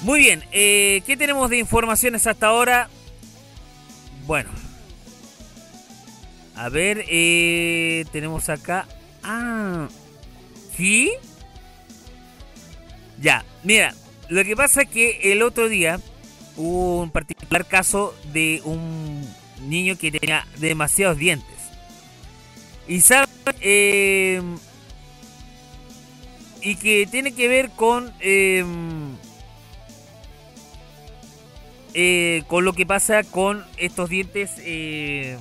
[0.09, 2.89] Muy bien, eh, ¿qué tenemos de informaciones hasta ahora?
[4.25, 4.49] Bueno,
[6.55, 8.87] a ver, eh, tenemos acá.
[9.21, 9.87] Ah,
[10.75, 11.11] ¿sí?
[13.21, 13.93] Ya, mira,
[14.29, 15.99] lo que pasa es que el otro día
[16.57, 19.23] un particular caso de un
[19.67, 21.55] niño que tenía demasiados dientes.
[22.87, 23.29] Y saben,
[23.61, 24.41] eh,
[26.63, 28.65] y que tiene que ver con eh,
[31.93, 35.37] eh, con lo que pasa con estos dientes eh,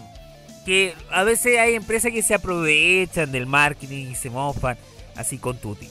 [0.64, 4.76] que a veces hay empresas que se aprovechan del marketing y se mofan
[5.16, 5.88] así con tutti.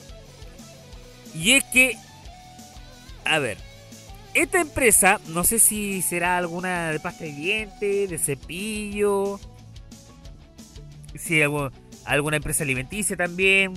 [1.34, 1.96] Y es que,
[3.24, 3.58] a ver,
[4.34, 9.40] esta empresa, no sé si será alguna de pasta de dientes, de cepillo,
[11.14, 11.70] si algo-
[12.04, 13.74] alguna empresa alimenticia también,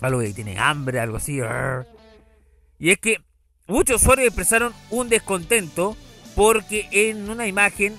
[0.00, 1.40] algo que tiene hambre, algo así.
[2.78, 3.18] Y es que
[3.68, 5.96] muchos usuarios expresaron un descontento
[6.34, 7.94] porque en una imagen,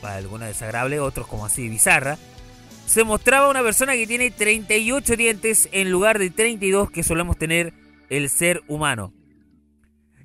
[0.00, 2.18] para alguna desagradable, otros como así bizarra,
[2.86, 7.72] se mostraba una persona que tiene 38 dientes en lugar de 32 que solemos tener
[8.08, 9.12] el ser humano.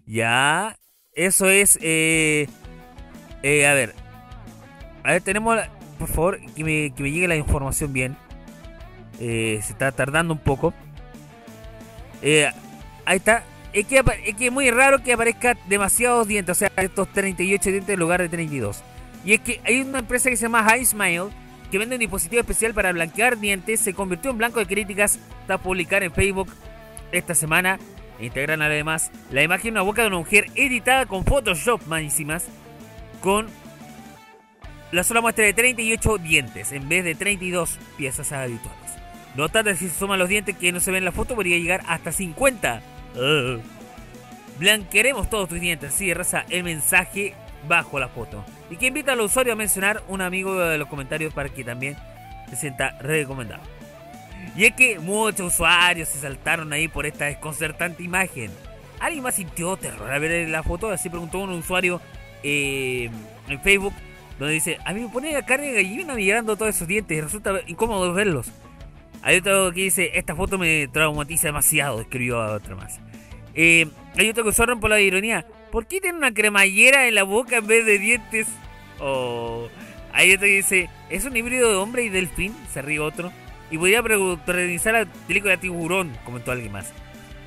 [0.08, 0.78] Ya,
[1.14, 1.78] eso es...
[1.82, 2.48] eh,
[3.44, 3.94] eh, a ver,
[5.04, 5.56] a ver, tenemos...
[5.56, 8.18] la- Por favor, que me, que me llegue la información bien.
[9.20, 10.74] Eh, se está tardando un poco.
[13.06, 13.44] Ahí está.
[13.76, 14.02] Es que,
[14.46, 18.30] es muy raro que aparezca demasiados dientes, o sea, estos 38 dientes en lugar de
[18.30, 18.82] 32.
[19.26, 21.26] Y es que hay una empresa que se llama High Smile
[21.70, 23.82] que vende un dispositivo especial para blanquear dientes.
[23.82, 26.48] Se convirtió en blanco de críticas tras publicar en Facebook
[27.12, 27.78] esta semana.
[28.22, 32.46] Integran además la imagen de una boca de una mujer editada con Photoshop malísimas
[33.20, 33.48] con
[34.94, 38.80] la sola muestra de 38 dientes en vez de 32 piezas habituales.
[39.36, 41.58] No obstante, si se suman los dientes que no se ven en la foto, podría
[41.58, 42.95] llegar hasta 50.
[44.60, 47.34] Blanquearemos todos tus dientes, sí, raza, el mensaje
[47.68, 48.44] bajo la foto.
[48.70, 51.98] Y que invita al usuario a mencionar un amigo de los comentarios para que también
[52.50, 53.64] se sienta recomendado.
[54.56, 58.52] Y es que muchos usuarios se saltaron ahí por esta desconcertante imagen.
[59.00, 60.90] ¿Alguien más sintió terror al ver la foto?
[60.90, 62.00] Así preguntó un usuario
[62.44, 63.10] eh,
[63.50, 63.94] en Facebook,
[64.40, 67.60] donde dice, a mí me pone la carne de gallina mirando todos esos dientes, resulta
[67.68, 68.52] incómodo verlos.
[69.26, 73.00] Hay otro que dice, esta foto me traumatiza demasiado, escribió a otra más.
[73.56, 77.24] Eh, hay otro que usaron por la ironía, ¿por qué tiene una cremallera en la
[77.24, 78.48] boca en vez de dientes?
[79.00, 79.68] O
[80.14, 82.54] hay otro que dice, ¿es un híbrido de hombre y delfín?
[82.72, 83.32] Se ríe otro.
[83.72, 86.94] Y podría protagonizar la película Tiburón, comentó alguien más.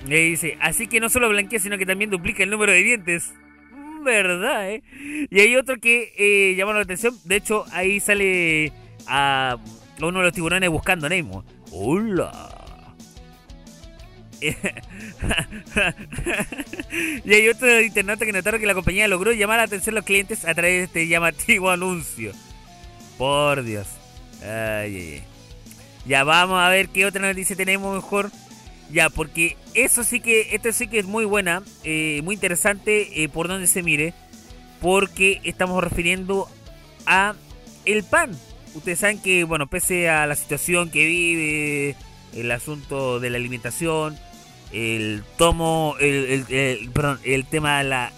[0.04, 3.32] Le dice, así que no solo blanquea, sino que también duplica el número de dientes.
[3.70, 4.82] Mm, ¿Verdad, eh?
[5.30, 7.14] Y hay otro que eh, llama la atención.
[7.24, 8.72] De hecho, ahí sale
[9.06, 9.58] a
[10.00, 11.44] uno de los tiburones buscando a Nemo.
[11.70, 12.58] ¡Hola!
[17.24, 20.04] y hay otro internauta que notaron que la compañía logró llamar la atención a los
[20.04, 22.32] clientes a través de este llamativo anuncio.
[23.16, 23.88] Por Dios.
[24.42, 25.22] Ay.
[26.06, 28.30] Ya vamos a ver qué otra noticia tenemos mejor.
[28.90, 33.28] Ya, porque eso sí que, esto sí que es muy buena, eh, muy interesante eh,
[33.28, 34.14] por donde se mire,
[34.80, 36.48] porque estamos refiriendo
[37.04, 37.34] a
[37.84, 38.30] el pan.
[38.78, 41.96] Ustedes saben que, bueno, pese a la situación que vive,
[42.34, 44.16] el asunto de la alimentación,
[44.72, 48.12] el tomo, el, el- el- perdón, el tema de la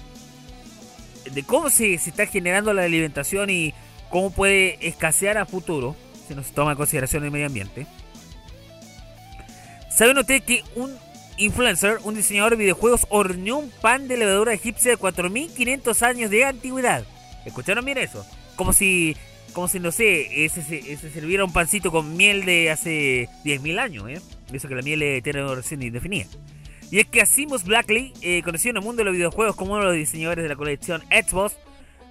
[1.33, 3.73] de cómo se, se está generando la alimentación y
[4.09, 5.95] cómo puede escasear a futuro,
[6.27, 7.87] si no se toma en consideración el medio ambiente.
[9.91, 10.97] ¿Saben ustedes que un
[11.37, 16.45] influencer, un diseñador de videojuegos, horneó un pan de levadura egipcia de 4500 años de
[16.45, 17.05] antigüedad?
[17.45, 18.25] ¿Escucharon bien eso?
[18.57, 19.17] Como si,
[19.53, 24.09] como si no sé, se- ese sirviera un pancito con miel de hace 10.000 años,
[24.09, 24.21] ¿eh?
[24.53, 26.27] Eso que la miel tiene una recién indefinida.
[26.91, 29.83] Y es que Asimus Blackley, eh, conocido en el mundo de los videojuegos como uno
[29.83, 31.57] de los diseñadores de la colección Xbox,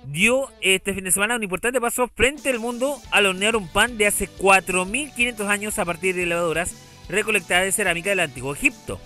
[0.05, 3.97] dio este fin de semana un importante paso frente al mundo al hornear un pan
[3.97, 6.73] de hace 4.500 años a partir de levaduras
[7.09, 8.99] recolectadas de cerámica del antiguo Egipto.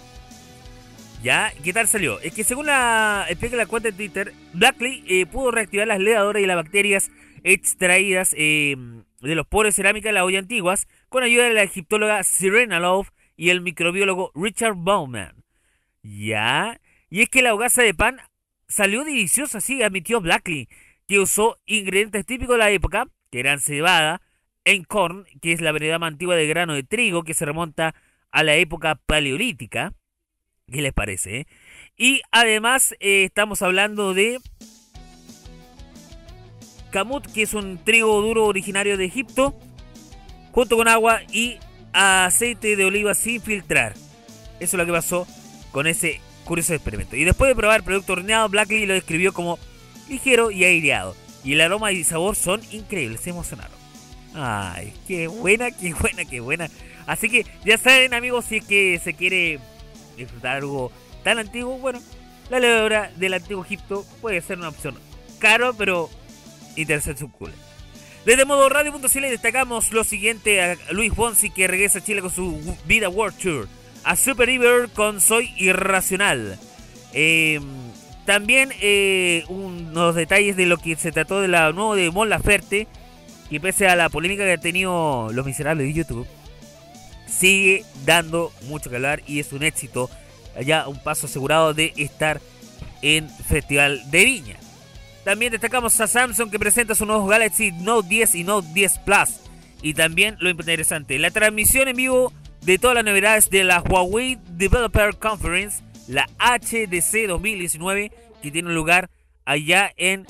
[1.23, 1.53] ¿Ya?
[1.63, 2.19] ¿Qué tal salió?
[2.19, 6.43] Es que según la explica la cuenta de Twitter, Blackley eh, pudo reactivar las levaduras
[6.43, 7.09] y las bacterias
[7.43, 8.75] extraídas eh,
[9.21, 13.09] de los de cerámica de la olla antiguas con ayuda de la egiptóloga Serena Love
[13.35, 15.43] y el microbiólogo Richard Bowman.
[16.01, 16.79] ¿Ya?
[17.09, 18.19] Y es que la hogaza de pan
[18.67, 20.67] salió deliciosa, sí, admitió Blackley,
[21.07, 24.21] que usó ingredientes típicos de la época, que eran cebada,
[24.87, 27.95] corn, que es la variedad más antigua de grano de trigo que se remonta
[28.31, 29.93] a la época paleolítica.
[30.71, 31.41] ¿Qué les parece?
[31.41, 31.47] eh?
[31.97, 34.39] Y además eh, estamos hablando de
[36.93, 39.53] kamut, que es un trigo duro originario de Egipto,
[40.51, 41.57] junto con agua y
[41.91, 43.93] aceite de oliva sin filtrar.
[44.59, 45.27] Eso es lo que pasó
[45.71, 47.15] con ese curioso experimento.
[47.15, 49.57] Y después de probar el producto horneado, Blackley lo describió como
[50.07, 51.15] ligero y aireado.
[51.43, 53.75] Y el aroma y sabor son increíbles, se emocionaron.
[54.35, 56.69] Ay, qué buena, qué buena, qué buena.
[57.07, 59.59] Así que ya saben amigos, si es que se quiere
[60.15, 60.91] disfrutar algo
[61.23, 61.99] tan antiguo, bueno,
[62.49, 64.95] la levadura del antiguo Egipto puede ser una opción.
[65.39, 66.09] Caro, pero
[66.76, 67.51] interesante su cool.
[68.26, 72.78] Desde modo radio.cl destacamos lo siguiente a Luis Bonsi que regresa a Chile con su
[72.86, 73.67] Vida World Tour.
[74.05, 76.57] A Super River con Soy Irracional.
[77.13, 77.59] Eh,
[78.26, 82.88] también eh, unos detalles de lo que se trató de la nuevo de Mon Laferte.
[83.49, 86.26] Que pese a la polémica que ha tenido Los Miserables de YouTube,
[87.28, 90.09] sigue dando mucho que hablar y es un éxito.
[90.65, 92.39] Ya un paso asegurado de estar
[93.01, 94.62] en Festival de Viña.
[95.24, 99.39] También destacamos a Samsung que presenta su nuevo Galaxy Note 10 y Note 10 Plus.
[99.82, 104.38] Y también lo interesante, la transmisión en vivo de todas las novedades de la Huawei
[104.51, 108.11] Developer Conference, la HDC 2019,
[108.41, 109.09] que tiene lugar
[109.45, 110.26] allá en,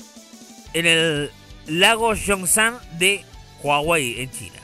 [0.72, 1.30] en el
[1.66, 3.22] lago Zhongshan de
[3.62, 4.56] Huawei, en China.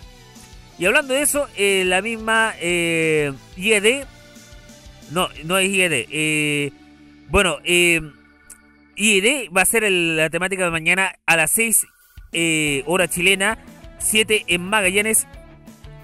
[0.79, 4.05] Y hablando de eso, eh, la misma eh, IED,
[5.11, 6.73] no, no es IED, eh,
[7.29, 8.01] bueno, eh,
[9.01, 11.87] IED va a ser el- la temática de mañana a las 6
[12.33, 13.59] eh, hora chilena,
[13.99, 15.27] 7 en Magallanes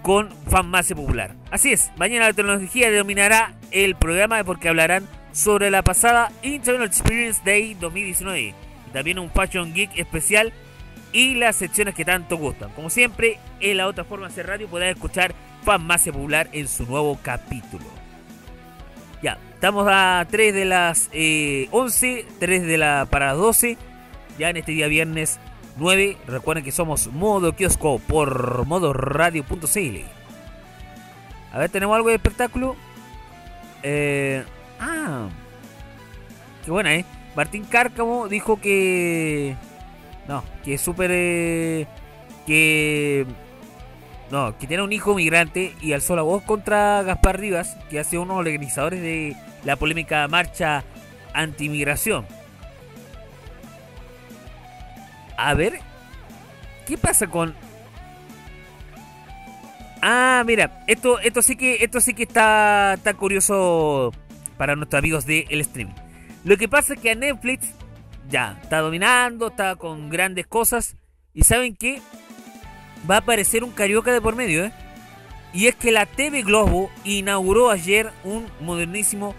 [0.02, 1.34] con Farmacia Popular.
[1.50, 7.42] Así es, mañana la tecnología dominará el programa porque hablarán sobre la pasada Internet Experience
[7.44, 8.54] Day 2019 y
[8.92, 10.52] también un Fashion Geek especial
[11.12, 12.70] y las secciones que tanto gustan.
[12.70, 15.34] Como siempre, en la otra forma de radio podrás escuchar
[15.64, 17.84] Farmacia Popular en su nuevo capítulo.
[19.22, 23.78] Ya, estamos a 3 de las eh, 11, 3 de la para las 12,
[24.38, 25.40] ya en este día viernes
[25.78, 26.18] 9.
[26.26, 29.96] Recuerden que somos Modo Kiosco por modoradio.cl.
[31.52, 32.76] A ver, ¿tenemos algo de espectáculo?
[33.82, 34.44] Eh,
[34.78, 35.28] ah,
[36.64, 37.06] qué buena, ¿eh?
[37.34, 39.56] Martín Cárcamo dijo que...
[40.28, 41.10] No, que es súper...
[41.14, 41.86] eh,
[42.46, 43.26] que...
[44.30, 48.04] No, que tiene un hijo migrante y alzó la voz contra Gaspar Rivas, que ha
[48.04, 50.84] sido uno de los organizadores de la polémica marcha
[51.32, 52.26] anti-migración.
[55.36, 55.80] A ver,
[56.86, 57.54] ¿qué pasa con
[60.02, 64.12] Ah, mira, esto esto sí que esto sí que está está curioso
[64.56, 65.94] para nuestros amigos de el streaming.
[66.44, 67.74] Lo que pasa es que a Netflix
[68.28, 70.96] ya está dominando, está con grandes cosas
[71.34, 72.00] y saben qué?
[73.08, 74.72] Va a aparecer un carioca de por medio, ¿eh?
[75.52, 79.34] Y es que la TV Globo inauguró ayer un modernísimo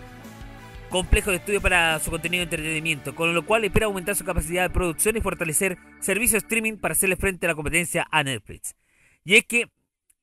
[0.90, 4.64] complejo de estudio para su contenido de entretenimiento, con lo cual espera aumentar su capacidad
[4.64, 8.76] de producción y fortalecer servicios streaming para hacerle frente a la competencia a Netflix.
[9.24, 9.70] Y es que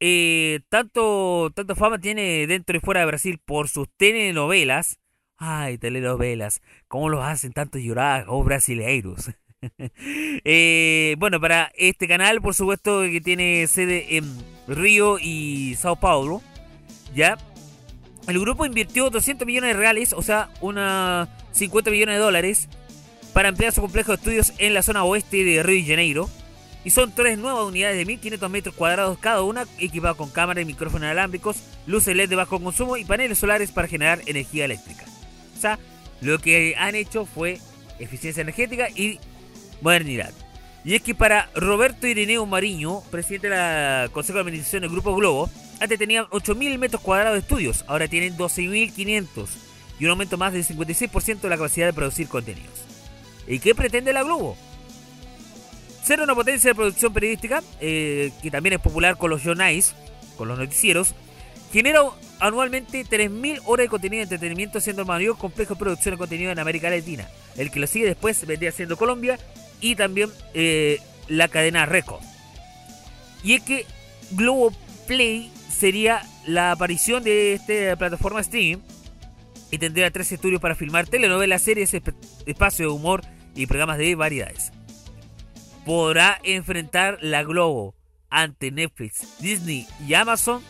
[0.01, 4.99] eh, tanto, tanto fama tiene dentro y fuera de Brasil por sus telenovelas.
[5.36, 9.30] Ay, telenovelas, ¿cómo los hacen tanto llorar, oh brasileiros?
[10.47, 14.25] Eh, bueno, para este canal, por supuesto, que tiene sede en
[14.69, 16.43] Río y Sao Paulo,
[17.15, 17.39] ¿ya?
[18.27, 22.69] El grupo invirtió 200 millones de reales, o sea, una 50 millones de dólares,
[23.33, 26.31] para ampliar su complejo de estudios en la zona oeste de Río de Janeiro.
[26.85, 30.67] Y son tres nuevas unidades de 1500 metros cuadrados cada una, equipadas con cámara y
[30.67, 31.57] micrófonos inalámbricos,
[31.87, 35.05] luces LED de bajo consumo y paneles solares para generar energía eléctrica.
[35.57, 35.79] O sea,
[36.21, 37.59] lo que han hecho fue
[37.99, 39.19] eficiencia energética y
[39.85, 40.32] modernidad.
[40.85, 45.14] Y es que para Roberto Ireneo Mariño, presidente de la Consejo de Administración del Grupo
[45.14, 45.49] Globo,
[45.80, 49.47] antes tenían 8.000 metros cuadrados de estudios, ahora tienen 12.500
[50.01, 52.85] y un aumento más del 56% de la capacidad de producir contenidos.
[53.47, 54.57] ¿Y qué pretende la Globo?
[56.03, 59.95] Ser una potencia de producción periodística, eh, que también es popular con los Jonais,
[60.37, 61.14] con los noticieros,
[61.72, 62.03] genera
[62.41, 66.53] anualmente 3.000 horas de contenido de entretenimiento, siendo el mayor complejo de producción de contenido
[66.53, 67.26] en América Latina.
[67.57, 69.39] El que lo sigue después vendría siendo Colombia
[69.85, 72.22] y también eh, la cadena Record.
[73.43, 73.85] Y es que
[74.30, 74.72] Globo
[75.07, 78.78] Play sería la aparición de esta plataforma streaming
[79.70, 82.14] y tendría tres estudios para filmar telenovelas, series, esp-
[82.47, 83.22] espacio de humor
[83.55, 84.72] y programas de variedades.
[85.85, 87.95] ¿Podrá enfrentar la Globo
[88.30, 90.62] ante Netflix, Disney y Amazon?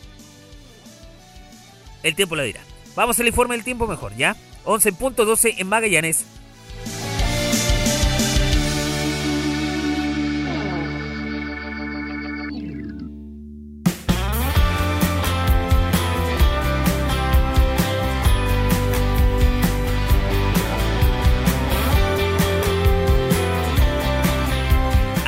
[2.03, 2.61] El tiempo lo dirá.
[2.97, 4.35] Vamos al informe del tiempo mejor, ¿ya?
[4.65, 6.27] 11.12 en Magallanes.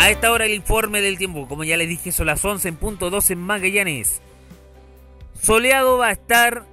[0.06, 3.40] A esta hora el informe del tiempo, como ya les dije, son las 11.12 en
[3.40, 4.22] Magallanes.
[5.42, 6.64] Soleado va a estar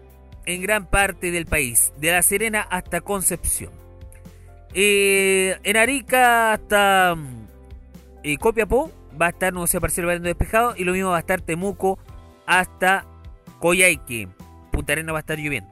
[0.45, 3.71] en gran parte del país, de La Serena hasta Concepción.
[4.75, 7.47] Eh, en Arica hasta mm,
[8.21, 11.41] eh, Copiapó va a estar nuevo parcial variando despejado y lo mismo va a estar
[11.41, 11.97] Temuco
[12.45, 13.07] hasta
[13.59, 14.27] Coyhaique.
[14.71, 15.71] Punta Arenas va a estar lloviendo.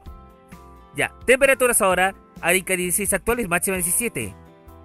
[0.95, 4.40] Ya, temperaturas ahora Arica 16 actuales, máxima 17.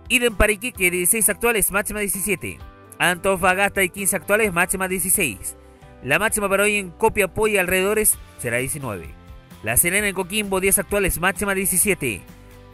[0.08, 2.58] Idem para Iquique 16 actuales, máxima 17.
[2.98, 5.56] Antofagasta y 15 actuales, máxima 16.
[6.04, 9.08] La máxima para hoy en Copiapó y alrededores será 19.
[9.64, 12.22] La Serena en Coquimbo 10 actuales, máxima 17.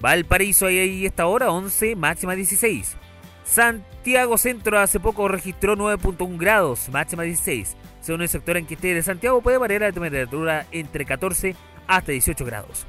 [0.01, 2.97] Valparaíso ahí esta hora 11, máxima 16.
[3.45, 7.76] Santiago Centro hace poco registró 9.1 grados, máxima 16.
[8.03, 11.57] Según el sector en que esté de Santiago puede variar la temperatura entre 14
[11.87, 12.87] hasta 18 grados.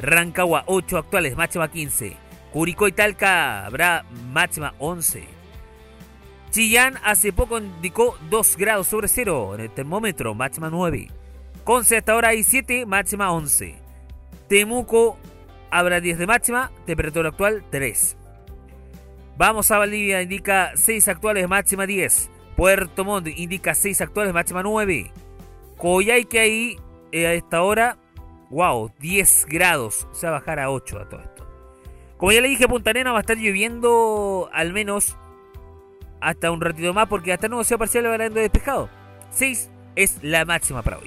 [0.00, 2.27] Rancagua 8 actuales, máxima 15.
[2.52, 5.38] Curicó y Talca habrá máxima 11.
[6.50, 11.08] Chillán hace poco indicó 2 grados sobre cero en el termómetro, máxima 9.
[11.64, 13.76] Conce hasta ahora hay 7, máxima 11.
[14.48, 15.18] Temuco
[15.70, 18.16] habrá 10 de máxima, temperatura actual 3.
[19.36, 22.30] Vamos a Valdivia, indica 6 actuales, máxima 10.
[22.56, 25.12] Puerto Montt indica 6 actuales, máxima 9.
[25.76, 26.76] Coyhaique ahí
[27.12, 27.98] eh, a esta hora,
[28.50, 30.08] wow, 10 grados.
[30.12, 31.37] Se va a bajar a 8 a todo esto.
[32.18, 35.16] Como ya le dije, Punta Arena va a estar lloviendo al menos
[36.20, 38.90] hasta un ratito más porque hasta nuevo sea parcial hablando despejado.
[39.30, 41.06] 6 es la máxima para hoy.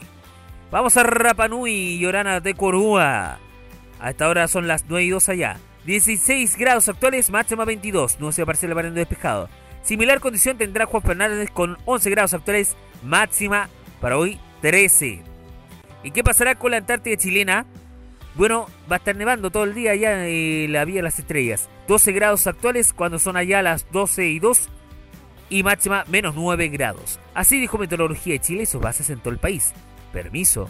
[0.71, 3.39] Vamos a Rapanui y Llorana de Corúa.
[3.99, 5.57] A esta hora son las 9 y 2 allá.
[5.85, 8.21] 16 grados actuales, máxima 22.
[8.21, 9.49] No se parcial variando despejado.
[9.83, 13.67] Similar condición tendrá Juan Fernández con 11 grados actuales, máxima
[13.99, 15.23] para hoy 13.
[16.03, 17.65] ¿Y qué pasará con la Antártida chilena?
[18.35, 21.69] Bueno, va a estar nevando todo el día allá en la Vía de las Estrellas.
[21.87, 24.69] 12 grados actuales cuando son allá las 12 y 2
[25.49, 27.19] y máxima menos 9 grados.
[27.33, 29.73] Así dijo Meteorología de Chile y sus bases en todo el país.
[30.13, 30.69] Permiso.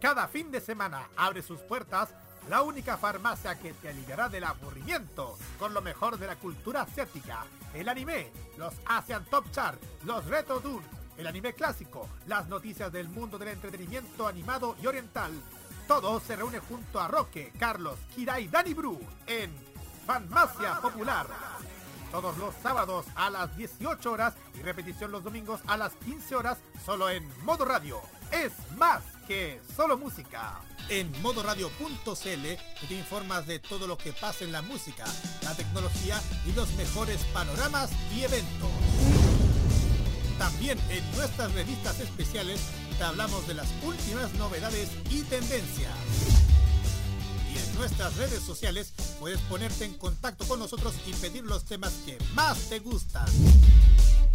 [0.00, 2.10] Cada fin de semana abre sus puertas
[2.48, 7.44] la única farmacia que te aliviará del aburrimiento con lo mejor de la cultura asiática,
[7.74, 10.82] el anime, los Asian Top Chart, los Retro Tour,
[11.16, 15.32] el anime clásico, las noticias del mundo del entretenimiento animado y oriental.
[15.88, 19.50] Todo se reúne junto a Roque, Carlos, Kira y Dani Bru en
[20.06, 21.26] Farmacia Popular.
[22.12, 26.58] Todos los sábados a las 18 horas y repetición los domingos a las 15 horas
[26.84, 28.00] solo en modo radio.
[28.30, 30.60] Es más que solo música.
[30.88, 35.04] En modoradio.cl te informas de todo lo que pasa en la música,
[35.42, 38.70] la tecnología y los mejores panoramas y eventos.
[40.38, 42.60] También en nuestras revistas especiales
[42.98, 45.94] te hablamos de las últimas novedades y tendencias.
[47.52, 51.92] Y en nuestras redes sociales puedes ponerte en contacto con nosotros y pedir los temas
[52.04, 53.26] que más te gustan.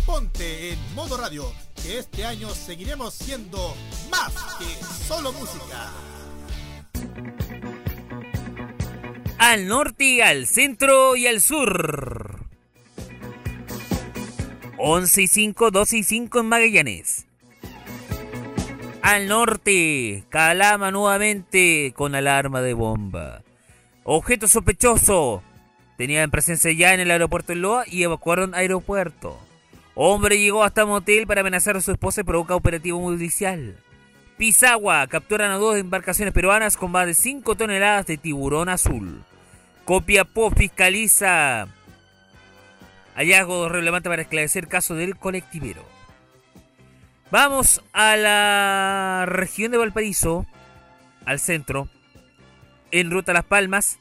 [0.06, 3.76] Ponte en modo radio, que este año seguiremos siendo
[4.10, 5.92] más que solo música.
[9.38, 12.46] Al norte, al centro y al sur.
[14.78, 17.26] 11 y 5, 12 y 5 en Magallanes.
[19.04, 23.44] Al norte, Calama nuevamente con alarma de bomba.
[24.04, 25.44] Objeto sospechoso.
[25.98, 29.40] Tenían presencia ya en el aeropuerto de Loa y evacuaron aeropuerto.
[30.04, 33.78] Hombre llegó hasta motel para amenazar a su esposa y provoca operativo judicial.
[34.36, 39.24] Pisagua capturan a dos embarcaciones peruanas con más de 5 toneladas de tiburón azul.
[39.86, 41.68] Copiapó fiscaliza
[43.14, 45.86] hallazgo relevante para esclarecer caso del colectivero.
[47.30, 50.48] Vamos a la región de Valparaíso,
[51.26, 51.90] al centro,
[52.90, 54.00] en ruta a Las Palmas.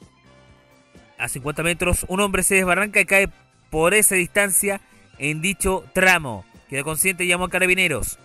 [1.19, 3.29] A 50 metros, un hombre se desbarranca y cae
[3.69, 4.81] por esa distancia
[5.21, 6.45] en dicho tramo.
[6.69, 8.19] Quedó consciente y llamó a carabineros.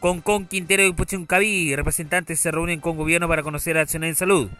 [0.00, 4.50] Concón, Quintero y Puchuncaví, representantes se reúnen con gobierno para conocer acciones en salud.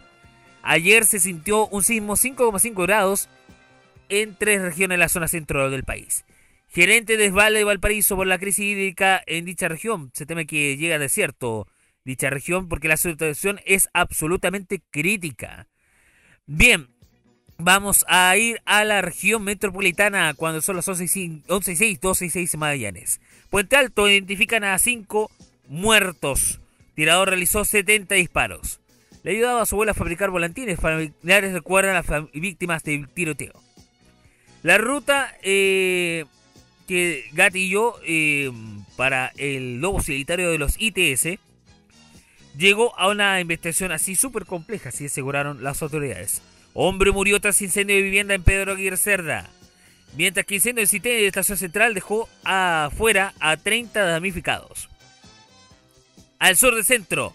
[0.63, 3.27] Ayer se sintió un sismo 5,5 grados
[4.09, 6.23] en tres regiones de la zona centro del país.
[6.69, 10.11] Gerente de Esvale de Valparaíso por la crisis hídrica en dicha región.
[10.13, 11.67] Se teme que llegue a desierto
[12.05, 15.67] dicha región porque la situación es absolutamente crítica.
[16.45, 16.87] Bien,
[17.63, 21.75] vamos a ir a la región metropolitana cuando son las 11 y 6, 11 y
[21.75, 23.21] 6 12 y 6 Magallanes.
[23.49, 25.31] Puente Alto identifican a 5
[25.67, 26.59] muertos.
[26.95, 28.79] Tirador realizó 70 disparos.
[29.23, 30.79] le ayudaba a su abuela a fabricar volantines.
[30.79, 33.53] Familiares recuerdan a las víctimas del tiroteo.
[34.63, 36.25] La ruta eh,
[36.87, 38.51] que gatilló eh,
[38.97, 41.39] para el lobo solitario de los ITS
[42.57, 46.41] llegó a una investigación así súper compleja, así aseguraron las autoridades.
[46.73, 49.49] Hombre murió tras incendio de vivienda en Pedro Aguirre Cerda.
[50.15, 54.89] Mientras que incendio en Cité de Estación Central dejó afuera a 30 damnificados.
[56.39, 57.33] Al sur del centro,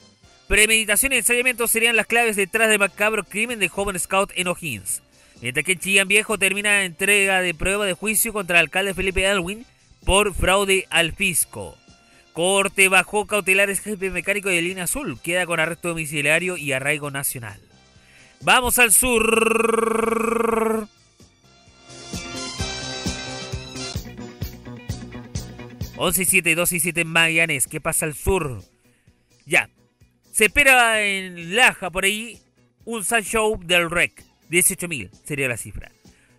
[0.49, 5.03] premeditación y ensayamiento serían las claves detrás del macabro crimen de joven scout en O'Higgins.
[5.41, 9.67] Mientras que Chillán Viejo termina entrega de prueba de juicio contra el alcalde Felipe Alwin
[10.05, 11.77] por fraude al fisco.
[12.33, 15.19] Corte bajó cautelares jefe mecánico de línea azul.
[15.23, 17.66] Queda con arresto domiciliario y arraigo nacional.
[18.43, 20.89] Vamos al sur.
[25.97, 27.67] Once y siete, 12 y 7 en Magallanes.
[27.67, 28.63] ¿Qué pasa al sur?
[29.47, 29.71] Ya.
[30.33, 32.39] Se espera en Laja por ahí
[32.85, 34.23] un Show del REC.
[34.51, 35.91] 18.000 sería la cifra.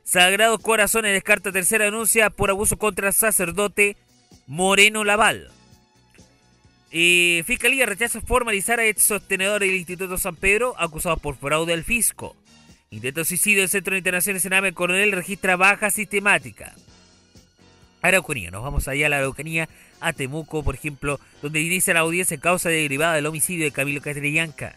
[0.04, 3.98] Sagrado Corazones descarta tercera denuncia por abuso contra sacerdote
[4.46, 5.52] Moreno Laval.
[6.90, 12.36] Fiscalía rechaza formalizar a ex sostenedor del Instituto San Pedro acusados por fraude al fisco.
[12.90, 16.74] Intento suicidio del Centro de Internaciones en el Coronel registra baja sistemática.
[18.02, 19.68] Araucanía, nos vamos allá a la Araucanía,
[20.00, 24.02] a Temuco, por ejemplo, donde inicia la audiencia en causa derivada del homicidio de Camilo
[24.02, 24.76] Catrillanca.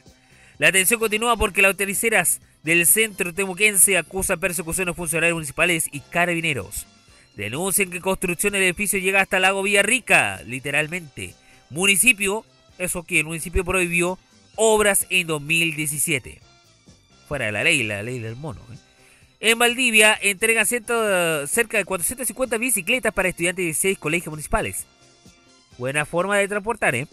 [0.58, 6.00] La atención continúa porque las autoriceras del centro temuquense acusan persecución a funcionarios municipales y
[6.00, 6.86] carabineros.
[7.36, 11.34] Denuncian que construcción del edificio llega hasta Lago Villarrica, literalmente.
[11.70, 12.44] Municipio,
[12.78, 14.18] eso que el municipio prohibió
[14.56, 16.40] obras en 2017.
[17.28, 18.60] Fuera de la ley, la ley del mono.
[18.72, 18.76] ¿eh?
[19.40, 24.86] En Valdivia entregan cerca de 450 bicicletas para estudiantes de 16 colegios municipales.
[25.78, 27.06] Buena forma de transportar, ¿eh?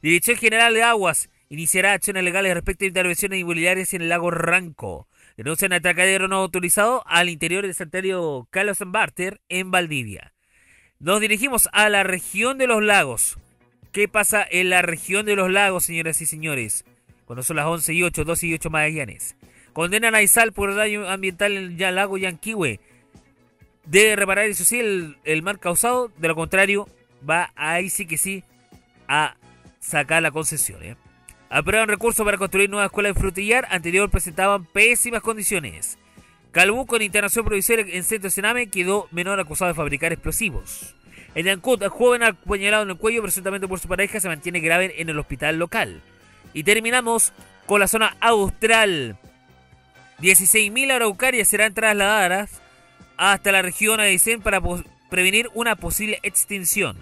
[0.00, 5.08] Dirección General de Aguas iniciará acciones legales respecto a intervenciones inmobiliarias en el lago Ranco.
[5.36, 10.32] Denuncian atracadero no autorizado al interior del santuario Carlos Barter en Valdivia.
[10.98, 13.38] Nos dirigimos a la región de los lagos.
[13.96, 16.84] ¿Qué pasa en la región de los lagos, señoras y señores?
[17.24, 19.36] Cuando son las 11 y 8, 12 y 8 Magallanes.
[19.72, 22.78] Condenan a Izal por daño ambiental en el lago Yanquihue.
[23.86, 26.12] Debe reparar, eso sí, el, el mal causado.
[26.18, 26.86] De lo contrario,
[27.26, 28.44] va ahí sí que sí
[29.08, 29.38] a
[29.80, 30.82] sacar la concesión.
[30.82, 30.98] ¿eh?
[31.48, 33.66] Aprueban recursos para construir nueva escuela de frutillar.
[33.70, 35.96] Anterior presentaban pésimas condiciones.
[36.52, 40.94] Calbuco en internación provisoria en centro de Sename quedó menor acusado de fabricar explosivos.
[41.36, 44.94] En Ancud, el joven apuñalado en el cuello presuntamente por su pareja se mantiene grave
[45.02, 46.00] en el hospital local.
[46.54, 47.34] Y terminamos
[47.66, 49.18] con la zona austral.
[50.18, 52.62] 16.000 araucarias serán trasladadas
[53.18, 54.62] hasta la región Aysén para
[55.10, 56.96] prevenir una posible extinción.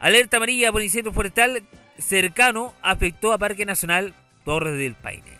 [0.00, 1.62] Alerta amarilla por incendio forestal
[1.98, 4.12] cercano afectó a Parque Nacional
[4.44, 5.38] Torres del Paine.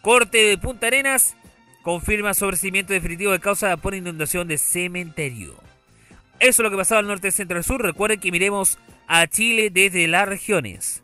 [0.00, 1.36] Corte de Punta Arenas
[1.82, 5.67] confirma sobrecimiento definitivo de causa por inundación de cementerio.
[6.40, 7.82] Eso es lo que pasaba al norte, centro y sur.
[7.82, 8.78] Recuerden que miremos
[9.08, 11.02] a Chile desde las regiones.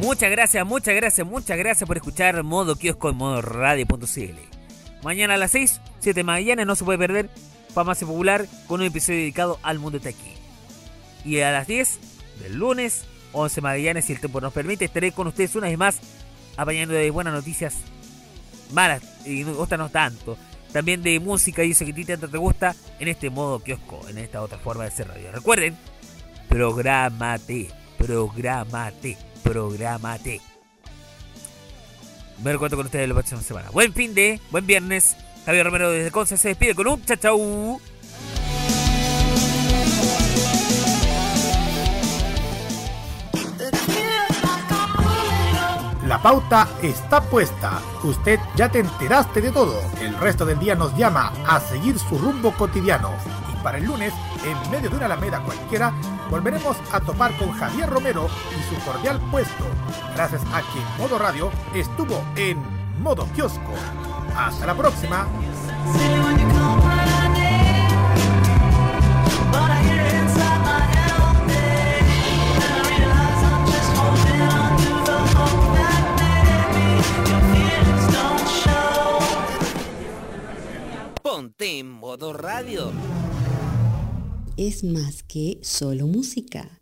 [0.00, 4.38] Muchas gracias, muchas gracias, muchas gracias por escuchar Modo Kiosco en modo radio.cl.
[5.02, 7.30] Mañana a las 6, 7 de Magallanes, no se puede perder
[7.74, 10.34] Famacia Popular con un episodio dedicado al mundo tequi.
[11.24, 12.00] Y a las 10
[12.38, 16.00] del lunes, 11 Magallanes, si el tiempo nos permite, estaré con ustedes una vez más
[16.56, 17.76] apañando de buenas noticias
[18.72, 20.36] malas y otras no tanto.
[20.72, 24.42] También de música y eso que tanto te gusta en este modo kiosco, en esta
[24.42, 25.32] otra forma de hacer radio.
[25.32, 25.76] Recuerden,
[26.48, 30.40] prográmate, prográmate, prográmate.
[32.42, 33.70] Me recuerdo con ustedes la próxima semana.
[33.70, 35.16] Buen fin de, buen viernes.
[35.46, 37.80] Javier Romero desde Conce se despide con un chau
[46.08, 47.82] La pauta está puesta.
[48.02, 49.78] Usted ya te enteraste de todo.
[50.00, 53.10] El resto del día nos llama a seguir su rumbo cotidiano.
[53.52, 55.92] Y para el lunes, en medio de una alameda cualquiera,
[56.30, 58.26] volveremos a topar con Javier Romero
[58.58, 59.64] y su cordial puesto.
[60.14, 62.58] Gracias a que Modo Radio estuvo en
[63.02, 63.74] Modo Kiosco.
[64.34, 65.26] Hasta la próxima.
[81.38, 82.90] Ponte en modo radio.
[84.56, 86.77] Es más que solo música.